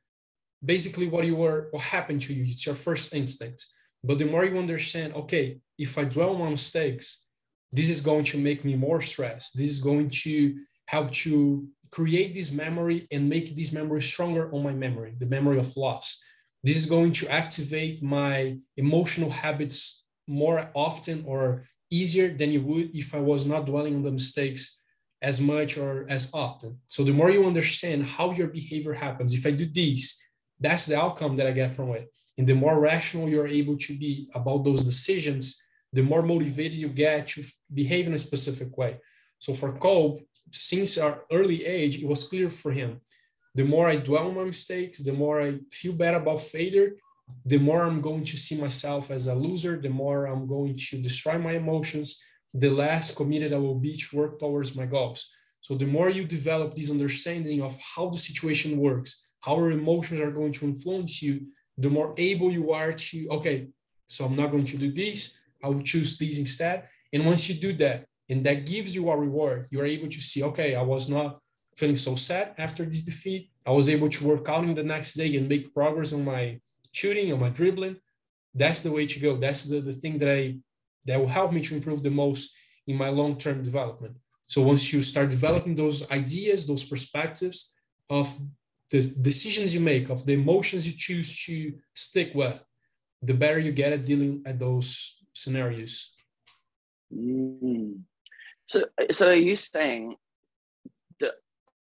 [0.64, 2.44] basically what you were what happened to you.
[2.44, 3.64] It's your first instinct.
[4.04, 7.28] But the more you understand, okay, if I dwell on mistakes,
[7.72, 9.56] this is going to make me more stressed.
[9.56, 10.56] This is going to
[10.86, 15.58] help to create this memory and make this memory stronger on my memory, the memory
[15.58, 16.22] of loss.
[16.64, 22.94] This is going to activate my emotional habits more often or easier than you would
[22.96, 24.84] if I was not dwelling on the mistakes
[25.22, 26.78] as much or as often.
[26.86, 30.20] So the more you understand how your behavior happens, if I do this,
[30.60, 32.08] that's the outcome that I get from it.
[32.38, 35.60] And the more rational you're able to be about those decisions,
[35.92, 37.42] the more motivated you get to
[37.74, 38.98] behave in a specific way.
[39.38, 43.00] So for Kobe, since our early age, it was clear for him.
[43.54, 46.96] The more I dwell on my mistakes, the more I feel bad about failure,
[47.44, 51.02] the more I'm going to see myself as a loser, the more I'm going to
[51.02, 52.22] destroy my emotions,
[52.54, 55.30] the less committed I will be to work towards my goals.
[55.60, 60.20] So the more you develop this understanding of how the situation works, how your emotions
[60.20, 61.46] are going to influence you,
[61.78, 63.68] the more able you are to, okay,
[64.06, 65.38] so I'm not going to do this.
[65.64, 66.88] I will choose these instead.
[67.12, 70.20] And once you do that, and that gives you a reward, you are able to
[70.20, 71.40] see, okay, I was not
[71.76, 73.50] feeling so sad after this defeat.
[73.66, 76.60] I was able to work out in the next day and make progress on my
[76.92, 77.96] shooting, on my dribbling.
[78.54, 79.36] That's the way to go.
[79.36, 80.56] That's the, the thing that I
[81.06, 82.56] that will help me to improve the most
[82.86, 84.16] in my long-term development.
[84.42, 87.74] So once you start developing those ideas, those perspectives
[88.10, 88.28] of
[88.90, 92.62] the decisions you make, of the emotions you choose to stick with,
[93.22, 96.14] the better you get at dealing at those scenarios.
[97.12, 98.00] Mm.
[98.66, 100.16] So, so are you saying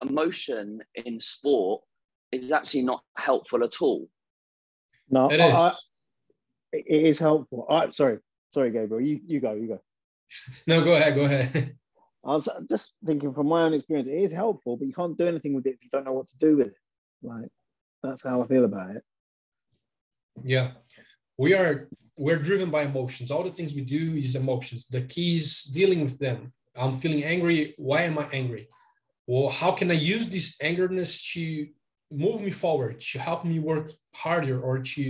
[0.08, 1.82] emotion in sport
[2.32, 4.08] is actually not helpful at all?
[5.08, 5.74] No, It I- I-
[6.72, 7.66] it is helpful.
[7.68, 8.18] I, sorry,
[8.50, 9.00] sorry, Gabriel.
[9.00, 9.80] You you go, you go.
[10.68, 11.74] no, go ahead, go ahead.
[12.24, 15.26] I was just thinking from my own experience, it is helpful, but you can't do
[15.26, 16.74] anything with it if you don't know what to do with it.
[17.22, 17.48] Like
[18.02, 19.02] that's how I feel about it.
[20.44, 20.72] Yeah,
[21.38, 21.88] we are
[22.18, 23.30] we're driven by emotions.
[23.30, 24.86] All the things we do is emotions.
[24.86, 26.52] The key is dealing with them.
[26.76, 27.74] I'm feeling angry.
[27.78, 28.68] Why am I angry?
[29.30, 31.68] Well, how can I use this angerness to
[32.10, 35.04] move me forward, to help me work harder, or to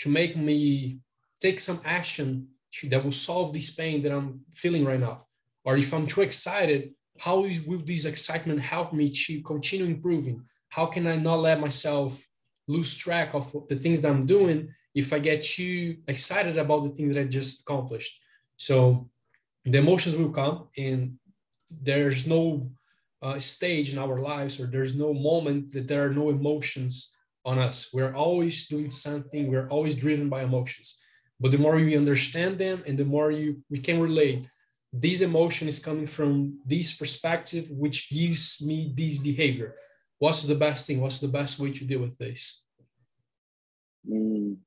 [0.00, 0.98] to make me
[1.38, 5.26] take some action to, that will solve this pain that I'm feeling right now?
[5.64, 6.80] Or if I'm too excited,
[7.20, 10.42] how is, will this excitement help me to continue improving?
[10.70, 12.20] How can I not let myself
[12.66, 16.90] lose track of the things that I'm doing if I get too excited about the
[16.90, 18.12] thing that I just accomplished.
[18.56, 19.08] So
[19.64, 21.16] the emotions will come, and
[21.70, 22.68] there's no
[23.22, 27.58] uh, stage in our lives or there's no moment that there are no emotions on
[27.58, 27.90] us.
[27.92, 31.02] We're always doing something, we're always driven by emotions.
[31.40, 34.46] But the more we understand them and the more you we can relate,
[34.92, 39.74] this emotion is coming from this perspective, which gives me this behavior.
[40.18, 41.00] What's the best thing?
[41.00, 42.66] What's the best way to deal with this?
[44.08, 44.58] Mm.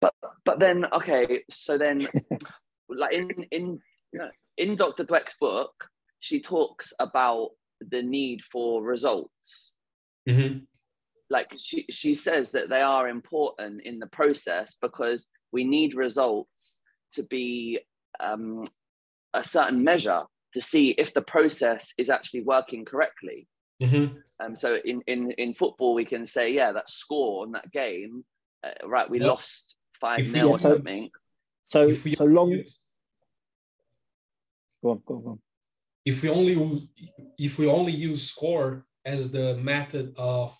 [0.00, 0.14] But
[0.44, 2.08] but then okay, so then
[2.88, 3.80] like in in
[4.56, 5.04] in Dr.
[5.04, 5.72] Dweck's book,
[6.24, 7.50] she talks about
[7.92, 9.72] the need for results.
[10.26, 10.60] Mm-hmm.
[11.28, 16.80] Like she she says that they are important in the process because we need results
[17.12, 17.78] to be
[18.20, 18.64] um,
[19.34, 20.22] a certain measure
[20.54, 23.46] to see if the process is actually working correctly.
[23.82, 24.16] Mm-hmm.
[24.40, 28.24] Um, so in, in in football, we can say, yeah, that score on that game,
[28.66, 29.10] uh, right?
[29.10, 29.28] We Yep.
[29.28, 31.10] lost five If we- nil or so- something.
[31.64, 32.50] So If so long.
[34.82, 35.38] Go on, go on, go on.
[36.04, 36.88] If we only
[37.38, 40.56] if we only use score as the method of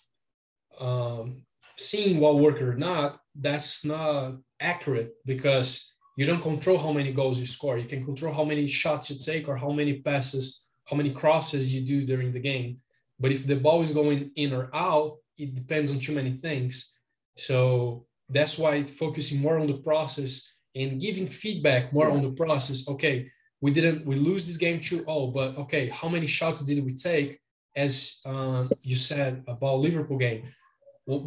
[0.79, 1.43] um,
[1.77, 7.39] seeing what worked or not, that's not accurate because you don't control how many goals
[7.39, 7.77] you score.
[7.77, 11.75] You can control how many shots you take or how many passes, how many crosses
[11.75, 12.77] you do during the game.
[13.19, 16.99] But if the ball is going in or out, it depends on too many things.
[17.37, 22.89] So that's why focusing more on the process and giving feedback more on the process.
[22.89, 23.29] Okay,
[23.65, 27.29] we didn't we lose this game 2-0 but okay how many shots did we take
[27.75, 27.93] as
[28.31, 30.43] uh, you said about liverpool game?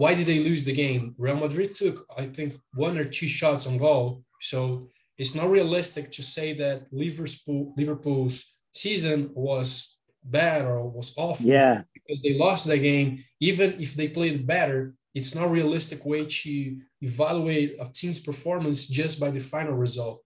[0.01, 1.03] Why did they lose the game?
[1.19, 2.51] Real madrid took i think
[2.87, 4.07] one or two shots on goal.
[4.51, 4.89] So
[5.21, 8.37] it's not realistic to say that liverpool liverpool's
[8.83, 9.99] season was
[10.39, 13.09] bad or was awful Yeah, because they lost the game.
[13.51, 14.81] Even if they played better
[15.19, 16.53] it's not realistic way to
[17.01, 20.19] evaluate a team's performance just by the final result.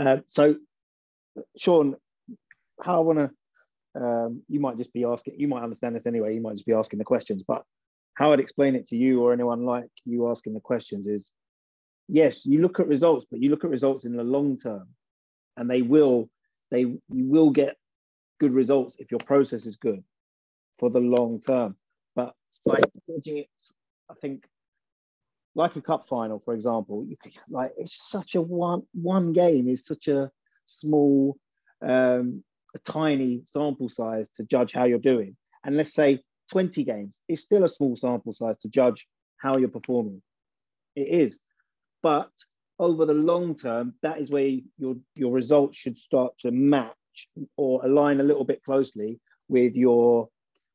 [0.00, 0.56] Uh, so,
[1.56, 1.96] Sean,
[2.82, 6.34] how I want to, um, you might just be asking, you might understand this anyway,
[6.34, 7.62] you might just be asking the questions, but
[8.14, 11.26] how I'd explain it to you or anyone like you asking the questions is
[12.08, 14.88] yes, you look at results, but you look at results in the long term
[15.56, 16.28] and they will,
[16.70, 17.76] they, you will get
[18.40, 20.02] good results if your process is good
[20.78, 21.76] for the long term.
[22.14, 22.34] But
[22.66, 22.78] by
[23.08, 23.48] judging it,
[24.10, 24.44] I think
[25.54, 27.16] like a cup final, for example, you
[27.48, 30.30] like it's such a one one game is such a
[30.66, 31.36] small,
[31.82, 32.42] um,
[32.74, 35.36] a tiny sample size to judge how you're doing.
[35.64, 39.06] And let's say 20 games, is still a small sample size to judge
[39.38, 40.22] how you're performing.
[40.96, 41.38] It is,
[42.02, 42.30] but
[42.78, 47.84] over the long term, that is where your your results should start to match or
[47.84, 50.28] align a little bit closely with your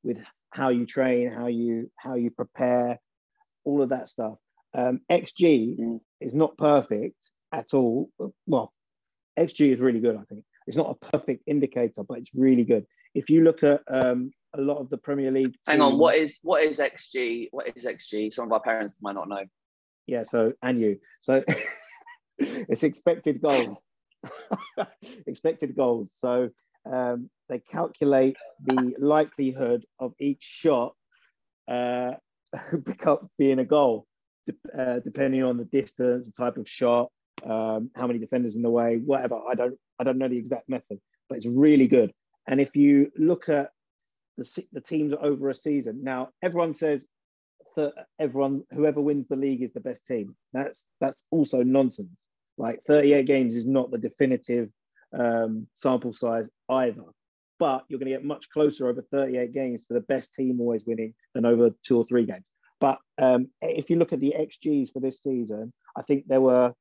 [0.04, 0.18] with
[0.52, 3.00] how you train, how you how you prepare,
[3.64, 4.38] all of that stuff.
[4.74, 6.00] Um, XG Mm.
[6.22, 7.18] is not perfect
[7.52, 8.10] at all.
[8.46, 8.74] Well,
[9.40, 10.16] XG is really good.
[10.16, 12.86] I think it's not a perfect indicator, but it's really good.
[13.16, 16.40] If you look at um, a lot of the Premier League, Hang on, what is
[16.44, 17.48] what is XG?
[17.52, 18.34] What is XG?
[18.34, 19.46] Some of our parents might not know.
[20.06, 21.00] Yeah, so and you.
[21.22, 21.44] So
[22.38, 23.78] it's expected goals.
[25.28, 26.12] expected goals.
[26.18, 26.50] So
[26.92, 30.94] um, they calculate the likelihood of each shot
[31.68, 32.12] uh,
[33.38, 34.08] being a goal,
[34.78, 37.12] uh, depending on the distance, the type of shot,
[37.44, 39.40] um, how many defenders in the way, whatever.
[39.50, 42.14] I don't I don't know the exact method, but it's really good.
[42.48, 43.72] And if you look at
[44.38, 47.08] the the teams over a season, now everyone says
[47.76, 50.36] that everyone whoever wins the league is the best team.
[50.54, 52.10] That's that's also nonsense
[52.58, 54.70] Like 38 games is not the definitive
[55.18, 57.04] um, sample size either.
[57.60, 60.86] But you're going to get much closer over 38 games to the best team always
[60.86, 62.46] winning than over two or three games.
[62.80, 66.74] But um, if you look at the XGs for this season, I think there were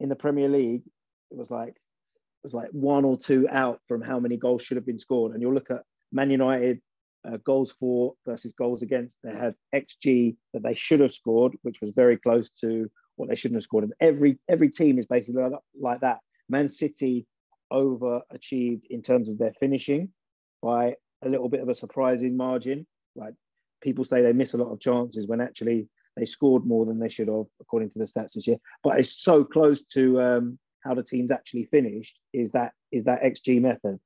[0.00, 0.82] in the Premier League,
[1.30, 4.76] it was like it was like one or two out from how many goals should
[4.76, 5.32] have been scored.
[5.32, 5.82] And you'll look at
[6.12, 6.80] Man United
[7.26, 9.16] uh, goals for versus goals against.
[9.22, 13.34] They had XG that they should have scored, which was very close to what they
[13.34, 13.84] shouldn't have scored.
[13.84, 15.42] And every every team is basically
[15.80, 16.18] like that.
[16.48, 17.26] Man City
[17.72, 20.10] overachieved in terms of their finishing
[20.62, 22.86] by a little bit of a surprising margin.
[23.16, 23.34] Like
[23.80, 27.08] people say they miss a lot of chances when actually they scored more than they
[27.08, 28.58] should have, according to the stats this year.
[28.82, 32.18] But it's so close to um, how the teams actually finished.
[32.32, 33.98] Is that is that XG method?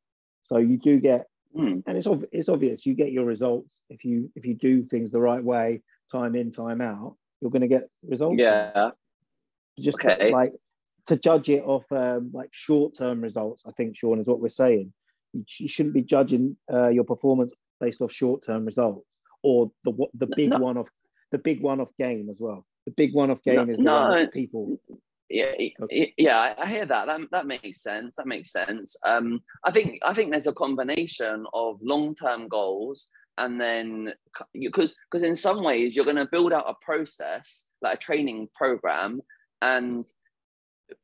[0.45, 1.83] So you do get, mm.
[1.87, 5.21] and it's it's obvious you get your results if you if you do things the
[5.21, 7.17] right way, time in, time out.
[7.41, 8.37] You're going to get results.
[8.39, 8.91] Yeah.
[9.79, 10.33] Just okay.
[10.33, 10.53] like
[11.07, 13.63] to judge it off um, like short term results.
[13.67, 14.93] I think Sean is what we're saying.
[15.33, 19.07] You, you shouldn't be judging uh, your performance based off short term results
[19.43, 20.59] or the the big no.
[20.59, 20.89] one off
[21.31, 22.67] the big one off game as well.
[22.87, 24.27] The big one off game no, is no.
[24.29, 24.81] people.
[25.29, 25.53] Yeah,
[25.83, 26.13] okay.
[26.19, 27.07] yeah, I hear that.
[27.07, 28.17] That that makes sense.
[28.17, 28.97] That makes sense.
[29.07, 33.09] Um, I think I think there's a combination of long term goals
[33.41, 34.13] and then
[34.55, 38.49] because because in some ways you're going to build out a process like a training
[38.55, 39.21] program
[39.63, 40.07] and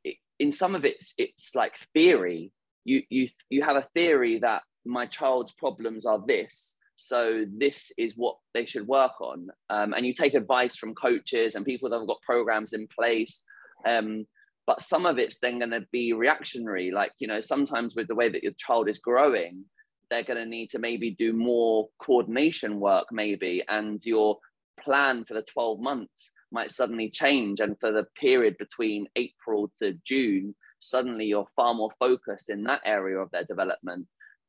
[0.04, 2.52] it, in some of it's it's like theory
[2.84, 8.14] you you you have a theory that my child's problems are this so this is
[8.16, 9.48] what they should work on.
[9.70, 13.44] Um, and you take advice from coaches and people that have got programs in place.
[13.86, 14.26] Um,
[14.66, 16.90] but some of it's then going to be reactionary.
[16.90, 19.64] Like, you know, sometimes with the way that your child is growing,
[20.10, 24.38] they're going to need to maybe do more coordination work, maybe, and your
[24.80, 27.60] plan for the 12 months might suddenly change.
[27.60, 32.82] And for the period between April to June, suddenly you're far more focused in that
[32.84, 34.06] area of their development.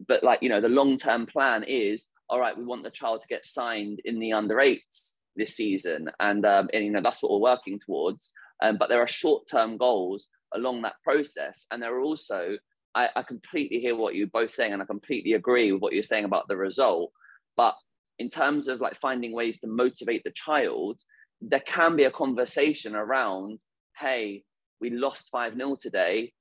[0.08, 3.22] But, like, you know, the long term plan is all right, we want the child
[3.22, 7.22] to get signed in the under eights this season, and, um, and you know that's
[7.22, 8.34] what we're working towards.
[8.62, 12.58] Um, but there are short-term goals along that process, and there are also
[12.98, 16.04] I, I completely hear what you're both saying, and I completely agree with what you're
[16.04, 17.12] saying about the result.
[17.56, 17.76] But
[18.18, 21.00] in terms of like finding ways to motivate the child,
[21.40, 23.60] there can be a conversation around,
[24.00, 24.44] hey,
[24.82, 26.34] we lost 5 0 today.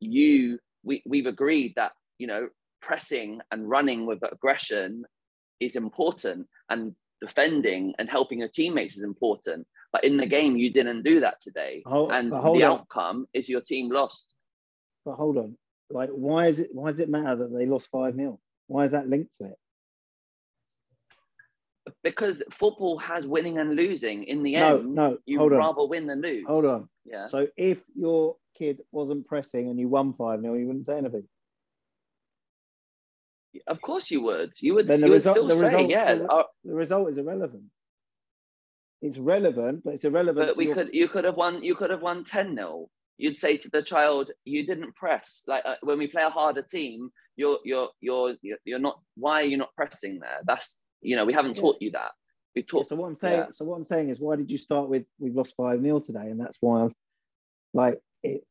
[0.00, 2.48] You, we, we've agreed that, you know,
[2.80, 5.04] pressing and running with aggression
[5.60, 9.66] is important and defending and helping your teammates is important.
[9.92, 11.82] But in the game, you didn't do that today.
[11.86, 12.62] Hold, and the on.
[12.62, 14.32] outcome is your team lost.
[15.04, 15.56] But hold on.
[15.90, 18.38] Like, why is it why does it matter that they lost 5 0?
[18.68, 19.58] Why is that linked to it?
[22.04, 24.24] Because football has winning and losing.
[24.24, 25.88] In the no, end, no, you hold rather on.
[25.88, 26.44] win than lose.
[26.46, 26.88] Hold on.
[27.04, 27.26] Yeah.
[27.26, 31.26] So if your kid wasn't pressing and you won 5 0, you wouldn't say anything.
[33.66, 34.52] Of course you would.
[34.60, 36.14] You would, then the you result, would still say, result, yeah.
[36.14, 37.64] The, uh, the, result is irrelevant.
[39.02, 40.48] It's relevant, but it's irrelevant.
[40.48, 40.74] But we your...
[40.74, 41.62] could, you could have won.
[41.62, 42.88] You could have won ten 0
[43.18, 46.62] You'd say to the child, "You didn't press." Like uh, when we play a harder
[46.62, 48.34] team, you're, you're, you're,
[48.64, 49.00] you're not.
[49.16, 50.40] Why are you not pressing there?
[50.44, 51.62] That's you know, we haven't yeah.
[51.62, 52.12] taught you that.
[52.54, 52.86] We taught.
[52.86, 53.46] Yeah, so what I'm saying, yeah.
[53.52, 56.28] so what I'm saying is, why did you start with we've lost five 0 today,
[56.30, 56.94] and that's why I'm
[57.72, 58.42] like it,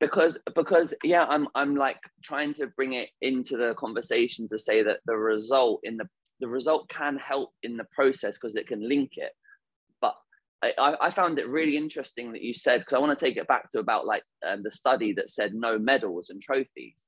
[0.00, 4.82] because because yeah i'm i'm like trying to bring it into the conversation to say
[4.82, 6.08] that the result in the
[6.40, 9.32] the result can help in the process because it can link it
[10.00, 10.14] but
[10.60, 13.46] I, I found it really interesting that you said because I want to take it
[13.46, 17.06] back to about like um, the study that said no medals and trophies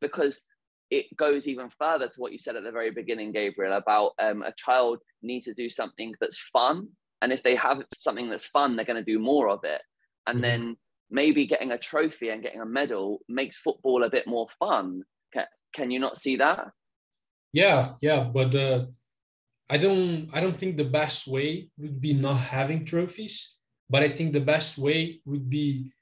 [0.00, 0.44] because
[0.92, 4.42] it goes even further to what you said at the very beginning, Gabriel, about um,
[4.42, 6.88] a child needs to do something that's fun.
[7.22, 9.80] And if they have something that's fun, they're going to do more of it.
[10.26, 10.42] And mm-hmm.
[10.42, 10.76] then
[11.12, 15.02] maybe getting a trophy and getting a medal makes football a bit more fun.
[15.32, 15.44] Can,
[15.74, 16.70] can you not see that?
[17.52, 18.86] Yeah, yeah, but uh,
[19.68, 23.60] I don't I don't think the best way would be not having trophies,
[23.90, 25.92] but I think the best way would be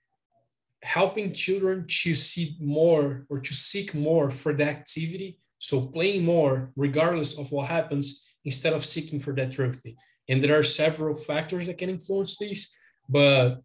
[0.83, 5.39] helping children to see more or to seek more for the activity.
[5.59, 9.97] So playing more regardless of what happens instead of seeking for that trophy.
[10.29, 12.75] And there are several factors that can influence these,
[13.09, 13.61] but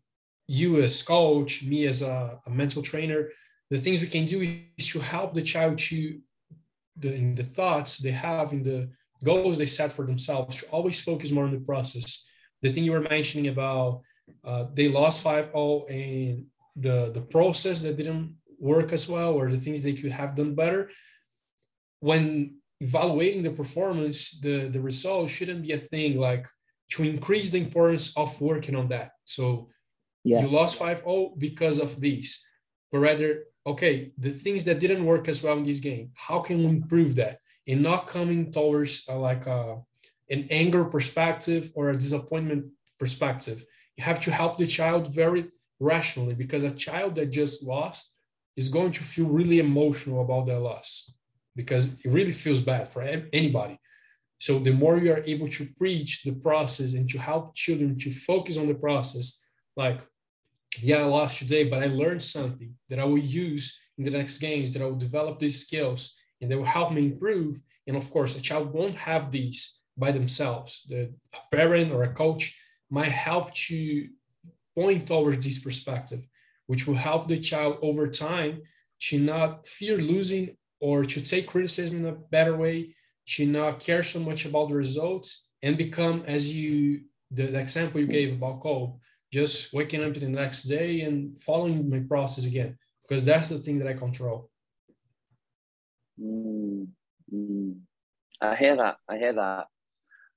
[0.47, 3.29] you as coach, me as a, a, mental trainer,
[3.69, 4.41] the things we can do
[4.77, 6.19] is to help the child to
[6.97, 8.89] the in the thoughts they have in the
[9.23, 12.29] goals they set for themselves to always focus more on the process.
[12.61, 14.01] The thing you were mentioning about
[14.43, 19.49] uh, they lost five all and the the process that didn't work as well or
[19.49, 20.89] the things they could have done better.
[21.99, 26.47] When evaluating the performance, the the result shouldn't be a thing like
[26.91, 29.11] to increase the importance of working on that.
[29.25, 29.69] So
[30.25, 30.41] yeah.
[30.41, 32.45] you lost 5-0 because of these.
[32.91, 36.59] But rather okay the things that didn't work as well in this game how can
[36.59, 37.39] we improve that?
[37.67, 39.75] And not coming towards uh, like a, uh,
[40.29, 42.65] an anger perspective or a disappointment
[42.99, 43.63] perspective.
[43.97, 45.45] You have to help the child very
[45.79, 48.17] rationally because a child that just lost
[48.55, 51.13] is going to feel really emotional about their loss
[51.55, 53.01] because it really feels bad for
[53.33, 53.79] anybody.
[54.39, 58.11] So the more you are able to preach the process and to help children to
[58.11, 60.01] focus on the process, like,
[60.81, 64.39] yeah, I lost today, but I learned something that I will use in the next
[64.39, 67.61] games, that I will develop these skills and they will help me improve.
[67.87, 70.85] And of course, a child won't have these by themselves.
[70.89, 72.59] The a parent or a coach
[72.89, 74.07] might help to
[74.75, 76.25] point towards this perspective,
[76.67, 78.61] which will help the child over time
[78.99, 82.95] to not fear losing or to take criticism in a better way
[83.25, 87.01] to not care so much about the results and become as you
[87.31, 88.93] the, the example you gave about Kobe,
[89.35, 93.57] just waking up to the next day and following my process again because that's the
[93.57, 94.49] thing that I control.
[96.17, 96.87] Mm,
[97.33, 97.75] mm.
[98.39, 98.95] I hear that.
[99.09, 99.65] I hear that.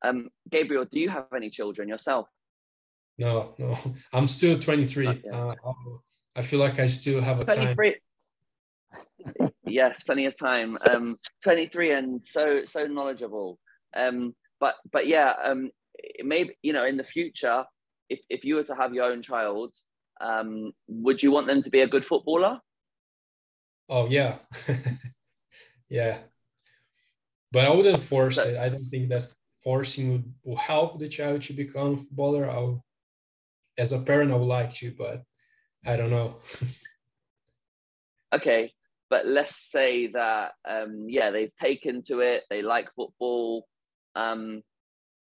[0.04, 2.26] Um, Gabriel, do you have any children yourself?
[3.18, 3.76] No, no.
[4.12, 5.22] I'm still 23.
[5.32, 5.54] Uh,
[6.34, 7.90] I feel like I still have a 23.
[7.92, 8.00] time
[9.70, 10.76] yes, plenty of time.
[10.90, 13.58] Um, 23 and so so knowledgeable.
[13.96, 15.70] Um, but but yeah, um,
[16.22, 17.64] maybe you know in the future,
[18.08, 19.74] if if you were to have your own child,
[20.20, 22.60] um, would you want them to be a good footballer?
[23.88, 24.36] Oh yeah,
[25.88, 26.18] yeah.
[27.50, 28.58] But I wouldn't force so, it.
[28.58, 29.22] I don't think that
[29.62, 32.50] forcing would, will help the child to become a footballer.
[32.50, 32.80] I would,
[33.78, 35.22] as a parent, I would like to, but
[35.86, 36.36] I don't know.
[38.34, 38.72] okay,
[39.10, 43.66] but let's say that um, yeah they've taken to it they like football
[44.14, 44.62] um,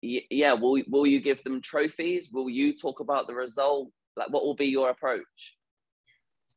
[0.03, 2.31] yeah will, will you give them trophies?
[2.33, 3.91] Will you talk about the result?
[4.17, 5.23] Like what will be your approach?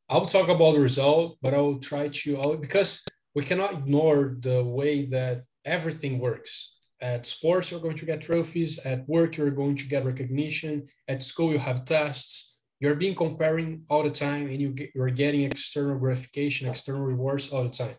[0.10, 4.64] I'll talk about the result but i will try to because we cannot ignore the
[4.64, 6.78] way that everything works.
[7.02, 8.86] At sports you're going to get trophies.
[8.86, 10.88] At work you're going to get recognition.
[11.08, 12.58] At school you have tests.
[12.80, 17.52] You're being comparing all the time and you get, you're getting external gratification external rewards
[17.52, 17.96] all the time.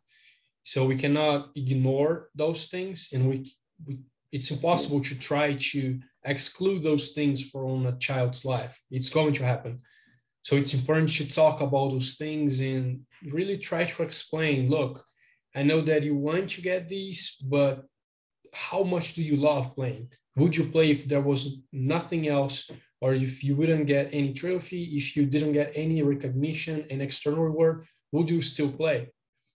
[0.64, 3.44] So we cannot ignore those things and we,
[3.86, 4.00] we
[4.36, 5.80] it's impossible to try to
[6.24, 8.74] exclude those things from a child's life.
[8.90, 9.74] It's going to happen.
[10.42, 13.00] So it's important to talk about those things and
[13.36, 14.94] really try to explain look
[15.58, 17.20] i know that you want to get these
[17.56, 17.74] but
[18.56, 20.10] how much do you love playing?
[20.36, 22.70] Would you play if there was nothing else
[23.02, 27.44] or if you wouldn't get any trophy, if you didn't get any recognition and external
[27.44, 29.10] reward, would you still play?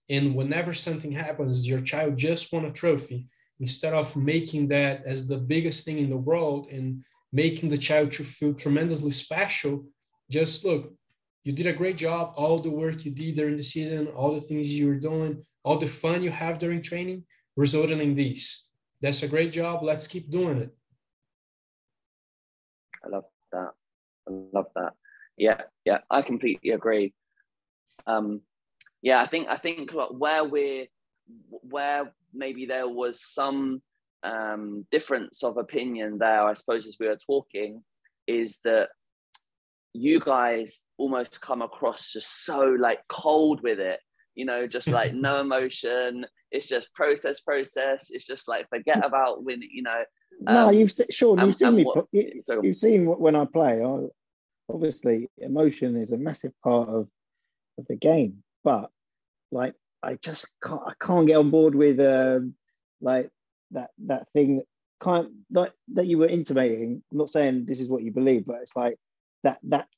[0.08, 3.26] And whenever something happens, your child just won a trophy,
[3.62, 7.02] instead of making that as the biggest thing in the world and
[7.32, 9.86] making the child to feel tremendously special,
[10.28, 10.92] just look,
[11.44, 12.32] you did a great job.
[12.36, 15.78] All the work you did during the season, all the things you were doing, all
[15.78, 17.24] the fun you have during training
[17.56, 18.72] resulted in this.
[19.00, 19.84] That's a great job.
[19.84, 20.70] Let's keep doing it.
[23.04, 23.70] I love that.
[24.28, 24.92] I love that.
[25.36, 27.14] Yeah, yeah, I completely agree.
[28.06, 28.40] Um,
[29.02, 30.86] yeah, I think I think where we're
[31.48, 33.82] where maybe there was some
[34.22, 37.82] um, difference of opinion there, I suppose, as we were talking,
[38.26, 38.88] is that
[39.92, 44.00] you guys almost come across just so like cold with it,
[44.34, 46.26] you know, just like no emotion.
[46.50, 48.08] It's just process, process.
[48.10, 50.02] It's just like forget about when, you know,
[50.40, 51.84] no, um, you've Sean, you've seen me.
[51.84, 53.82] What, you, have seen when I play.
[53.84, 54.06] I,
[54.72, 57.08] obviously, emotion is a massive part of
[57.78, 58.90] of the game, but
[59.50, 60.80] like I just can't.
[60.86, 62.54] I can't get on board with um,
[63.00, 63.30] like
[63.72, 64.62] that that thing.
[65.02, 67.02] Can't like that you were intimating.
[67.10, 68.96] I'm not saying this is what you believe, but it's like
[69.42, 69.88] that that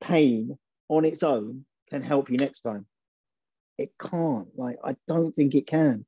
[0.00, 0.58] pain
[0.88, 2.86] on its own can help you next time.
[3.78, 4.48] It can't.
[4.56, 6.04] Like I don't think it can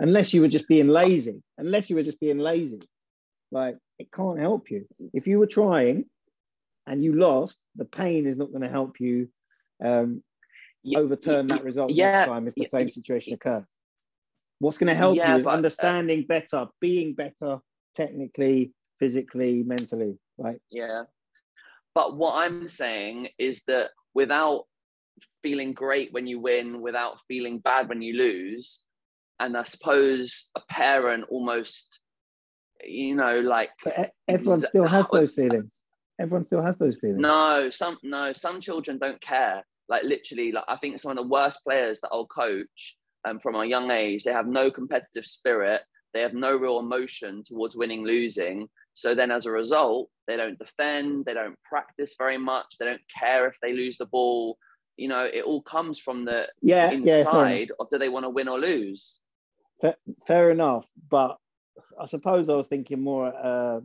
[0.00, 2.80] unless you were just being lazy, unless you were just being lazy.
[3.52, 4.86] Like it can't help you.
[5.12, 6.06] If you were trying
[6.86, 9.28] and you lost, the pain is not going to help you
[9.84, 10.22] um,
[10.96, 13.64] overturn that result yeah, next time if the yeah, same situation occurs.
[14.58, 17.58] What's going to help yeah, you is but, uh, understanding uh, better, being better
[17.94, 20.18] technically, physically, mentally.
[20.38, 20.60] Right?
[20.70, 21.04] Yeah.
[21.94, 24.66] But what I'm saying is that without
[25.42, 28.82] feeling great when you win, without feeling bad when you lose,
[29.38, 32.00] and I suppose a parent almost,
[32.84, 35.80] you know, like but everyone still has those feelings.
[36.20, 37.20] Everyone still has those feelings.
[37.20, 39.64] No, some no, some children don't care.
[39.90, 43.56] Like literally, like I think some of the worst players that I'll coach um, from
[43.56, 45.82] a young age, they have no competitive spirit.
[46.14, 48.68] They have no real emotion towards winning, losing.
[48.94, 53.00] So then, as a result, they don't defend, they don't practice very much, they don't
[53.18, 54.58] care if they lose the ball.
[54.96, 58.30] You know, it all comes from the yeah, inside yeah, of do they want to
[58.30, 59.16] win or lose.
[59.80, 59.94] Fair,
[60.26, 61.36] fair enough, but
[61.98, 63.82] I suppose I was thinking more at a,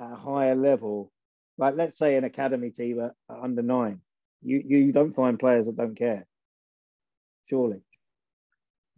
[0.00, 1.12] at a higher level.
[1.58, 4.00] Like, let's say an academy team under nine,
[4.42, 6.26] you you don't find players that don't care.
[7.48, 7.80] Surely.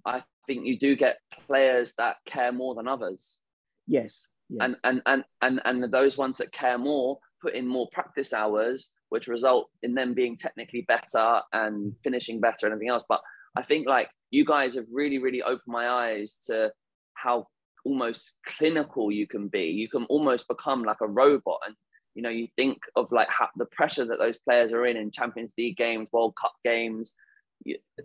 [0.05, 3.41] I think you do get players that care more than others.
[3.87, 4.29] Yes.
[4.49, 4.61] yes.
[4.61, 8.95] And, and and and and those ones that care more put in more practice hours,
[9.11, 13.05] which result in them being technically better and finishing better and everything else.
[13.09, 13.21] But
[13.57, 16.73] I think like you guys have really, really opened my eyes to
[17.15, 17.47] how
[17.85, 19.67] almost clinical you can be.
[19.67, 21.61] You can almost become like a robot.
[21.67, 21.77] And
[22.15, 25.11] you know, you think of like how, the pressure that those players are in in
[25.11, 27.15] Champions League games, World Cup games,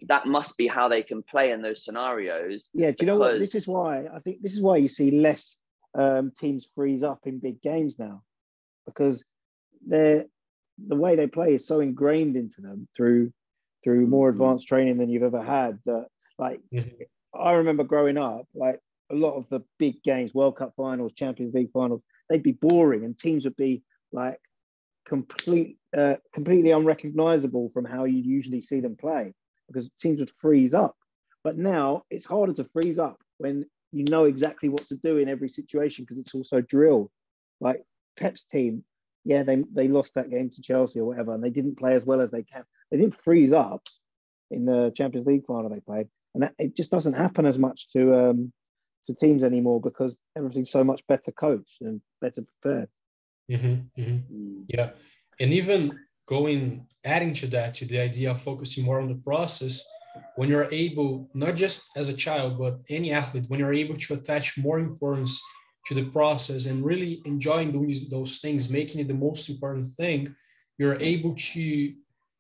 [0.07, 2.70] that must be how they can play in those scenarios.
[2.74, 3.39] Yeah, do you know what?
[3.39, 5.57] This is why I think this is why you see less
[5.97, 8.24] um, teams freeze up in big games now,
[8.86, 9.24] because
[9.86, 10.26] they're
[10.88, 13.32] the way they play is so ingrained into them through
[13.84, 14.41] through more mm-hmm.
[14.41, 15.80] advanced training than you've ever had.
[15.86, 16.07] That
[16.38, 16.62] like.
[17.32, 18.80] I remember growing up, like
[19.12, 23.03] a lot of the big games, World Cup finals, Champions League finals, they'd be boring
[23.03, 24.39] and teams would be like
[25.07, 29.34] complete uh, completely unrecognizable from how you usually see them play
[29.68, 30.95] because teams would freeze up.
[31.43, 35.30] But now it's harder to freeze up when you know exactly what to do in
[35.30, 37.10] every situation because it's also drilled.
[37.60, 37.84] Like
[38.18, 38.84] Pep's team,
[39.26, 42.05] yeah, they, they lost that game to Chelsea or whatever, and they didn't play as
[42.05, 42.64] well as they can.
[42.91, 43.82] They didn't freeze up
[44.51, 47.91] in the Champions League final they played, and that, it just doesn't happen as much
[47.93, 48.53] to um,
[49.07, 52.89] to teams anymore because everything's so much better coached and better prepared.
[53.50, 54.62] Mm-hmm, mm-hmm.
[54.68, 54.91] Yeah,
[55.39, 59.84] and even going adding to that to the idea of focusing more on the process
[60.36, 64.14] when you're able not just as a child but any athlete when you're able to
[64.16, 65.41] attach more importance
[65.86, 70.36] to the process and really enjoying doing those things making it the most important thing
[70.78, 71.93] you're able to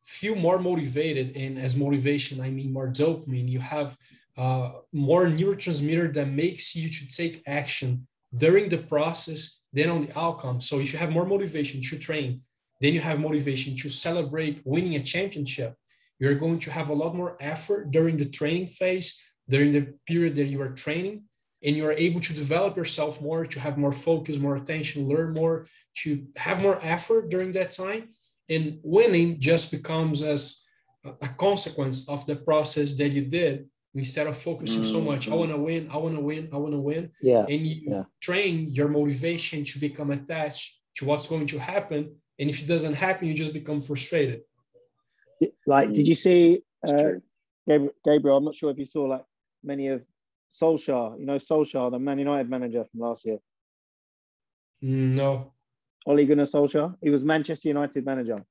[0.09, 1.37] feel more motivated.
[1.37, 3.47] And as motivation i mean more dopamine.
[3.47, 3.95] You have
[4.37, 8.07] uh, more neurotransmitter that makes you to take action
[8.37, 12.41] during the process than on the outcome so if you have more motivation to train
[12.81, 15.75] then you have motivation to celebrate winning a championship.
[16.19, 20.35] You're going to have a lot more effort during the training phase, during the period
[20.35, 21.23] that you are training,
[21.63, 25.65] and you're able to develop yourself more, to have more focus, more attention, learn more,
[25.95, 28.09] to have more effort during that time.
[28.49, 30.65] And winning just becomes as
[31.05, 34.93] a consequence of the process that you did instead of focusing mm-hmm.
[34.93, 37.45] so much i want to win i want to win i want to win yeah
[37.49, 38.03] and you yeah.
[38.21, 42.93] train your motivation to become attached to what's going to happen and if it doesn't
[42.93, 44.41] happen you just become frustrated
[45.65, 47.11] like did you see uh,
[48.05, 49.25] gabriel i'm not sure if you saw like
[49.63, 50.03] many of
[50.51, 53.39] solskjaer you know solskjaer the man united manager from last year
[54.83, 55.51] mm, no
[56.05, 56.95] Ole Gunnar Solskjaer.
[57.01, 58.43] He was Manchester United manager.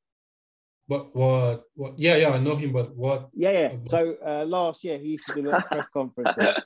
[0.89, 1.99] But what, what?
[1.99, 2.73] Yeah, yeah, I know him.
[2.73, 3.29] But what?
[3.35, 3.77] Yeah, yeah.
[3.89, 6.63] So uh, last year he used to do a press conferences,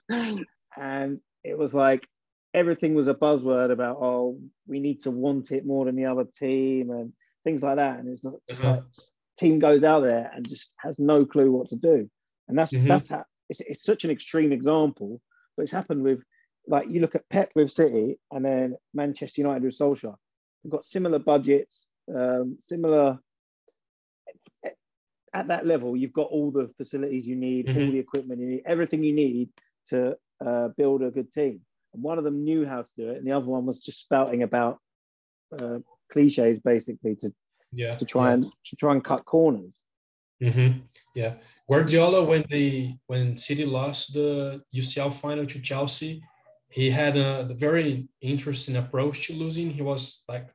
[0.77, 2.07] and it was like
[2.55, 6.25] everything was a buzzword about oh we need to want it more than the other
[6.25, 7.13] team and
[7.45, 8.71] things like that and it's not uh-huh.
[8.71, 8.83] like
[9.39, 12.09] team goes out there and just has no clue what to do
[12.49, 12.89] and that's mm-hmm.
[12.89, 15.21] that's how it's, it's such an extreme example
[15.57, 16.21] but it's happened with
[16.69, 20.15] like you look at Pep with City and then Manchester United with Solskjaer
[20.63, 23.19] they've got similar budgets um, similar
[25.35, 27.81] at that level you've got all the facilities you need mm-hmm.
[27.81, 29.49] all the equipment you need everything you need
[29.89, 31.61] to uh, build a good team
[31.93, 34.01] and one of them knew how to do it, and the other one was just
[34.01, 34.79] spouting about
[35.59, 35.79] uh,
[36.11, 37.33] cliches, basically to
[37.73, 38.35] yeah to try yeah.
[38.35, 39.73] and to try and cut corners.
[40.43, 40.81] Mm-hmm.
[41.15, 41.35] Yeah,
[41.69, 46.23] Guardiola when the when City lost the UCL final to Chelsea,
[46.71, 49.71] he had a, a very interesting approach to losing.
[49.71, 50.49] He was like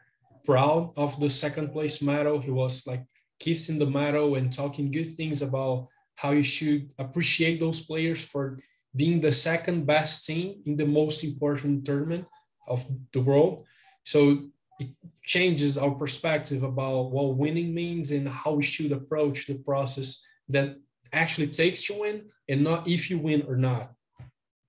[0.43, 2.39] proud of the second place medal.
[2.39, 3.05] He was like
[3.39, 8.59] kissing the medal and talking good things about how you should appreciate those players for
[8.95, 12.25] being the second best team in the most important tournament
[12.67, 13.65] of the world.
[14.03, 14.87] So it
[15.23, 20.77] changes our perspective about what winning means and how we should approach the process that
[21.13, 23.91] actually takes to win and not if you win or not.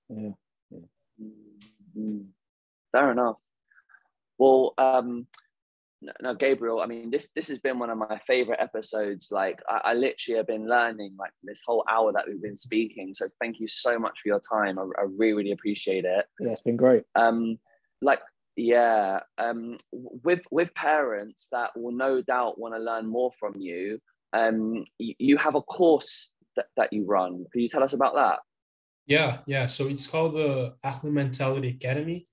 [0.08, 0.30] Yeah.
[2.92, 3.36] Fair enough.
[4.38, 5.26] Well, um,
[6.20, 9.28] now gabriel i mean this this has been one of my favorite episodes.
[9.30, 13.14] Like I, I, literally have been learning like this whole hour that we've been speaking.
[13.14, 14.78] So thank you so much for your time.
[14.78, 16.26] I, I really really appreciate it.
[16.40, 17.04] Yeah it's been great.
[17.14, 17.58] Um
[18.02, 18.20] like
[18.56, 24.00] yeah um with with parents that will no doubt want to learn more from you
[24.32, 27.44] um you, you have a course that, that you run.
[27.52, 28.40] Can you tell us about that?
[29.06, 29.66] Yeah yeah.
[29.66, 32.26] So it's called the athlete mentality academy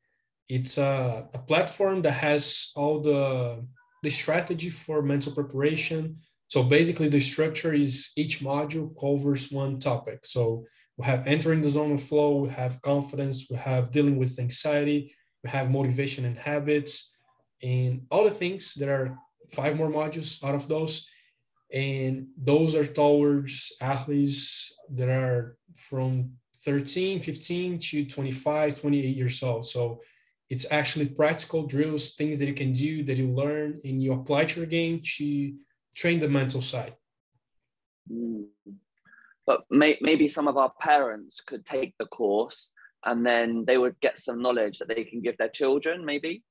[0.48, 3.66] it's a, a platform that has all the
[4.04, 6.16] the strategy for mental preparation.
[6.48, 10.20] So basically, the structure is each module covers one topic.
[10.26, 10.64] So
[10.98, 15.12] we have entering the zone of flow, we have confidence, we have dealing with anxiety,
[15.44, 17.18] we have motivation and habits,
[17.64, 18.76] and all the things.
[18.76, 19.18] There are
[19.52, 21.10] five more modules out of those.
[21.74, 29.66] And those are towards athletes that are from 13, 15 to 25, 28 years old.
[29.66, 30.02] So
[30.50, 34.46] it's actually practical drills, things that you can do that you learn and you apply
[34.46, 35.54] to your game to
[35.96, 36.96] train the mental side.
[38.12, 38.46] Mm.
[39.46, 42.74] But may, maybe some of our parents could take the course
[43.06, 46.44] and then they would get some knowledge that they can give their children, maybe.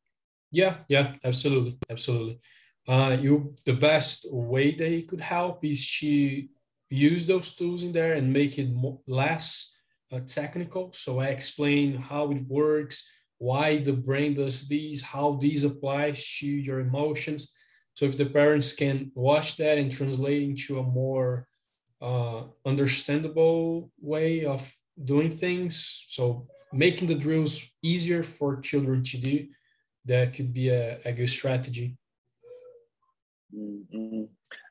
[0.52, 2.38] Yeah, yeah, absolutely, absolutely.
[2.86, 6.46] Uh, you the best way they could help is to
[6.90, 9.80] use those tools in there and make it more, less
[10.12, 10.92] uh, technical.
[10.92, 13.10] So I explain how it works,
[13.44, 17.54] why the brain does these, how these applies to your emotions.
[17.92, 21.46] So if the parents can watch that and translate into a more
[22.00, 24.60] uh, understandable way of
[25.12, 25.74] doing things,
[26.08, 29.46] so making the drills easier for children to do,
[30.06, 31.98] that could be a, a good strategy.
[33.54, 34.24] Mm-hmm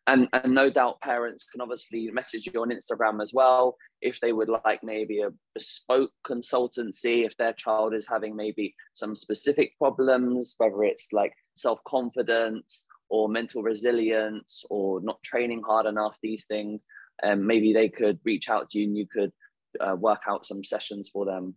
[0.08, 4.34] and and no doubt parents can obviously message you on instagram as well if they
[4.34, 10.56] would like maybe a bespoke consultancy if their child is having maybe some specific problems
[10.58, 16.86] whether it's like self-confidence or mental resilience or not training hard enough these things
[17.22, 19.32] and um, maybe they could reach out to you and you could
[19.80, 21.56] uh, work out some sessions for them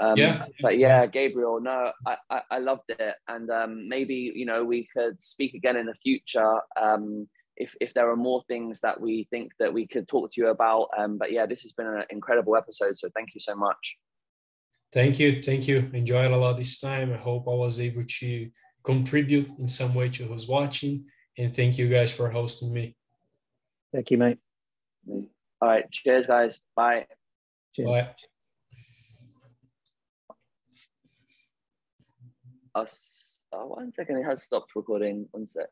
[0.00, 0.46] um, yeah.
[0.62, 3.14] But yeah, Gabriel, no, I, I, I loved it.
[3.28, 7.28] And um, maybe, you know, we could speak again in the future um,
[7.60, 10.48] if, if there are more things that we think that we could talk to you
[10.48, 10.88] about.
[10.98, 12.98] Um, but yeah, this has been an incredible episode.
[12.98, 13.96] So thank you so much.
[14.92, 15.40] Thank you.
[15.42, 15.88] Thank you.
[15.92, 17.12] Enjoyed a lot this time.
[17.12, 18.50] I hope I was able to
[18.82, 21.04] contribute in some way to who's watching.
[21.38, 22.96] And thank you guys for hosting me.
[23.92, 24.38] Thank you, mate.
[25.08, 25.28] All
[25.62, 25.84] right.
[25.92, 26.62] Cheers, guys.
[26.74, 27.06] Bye.
[27.74, 27.88] Cheers.
[27.88, 28.14] Bye.
[32.74, 33.40] us.
[33.52, 35.26] Oh, one second, it has stopped recording.
[35.32, 35.66] One sec.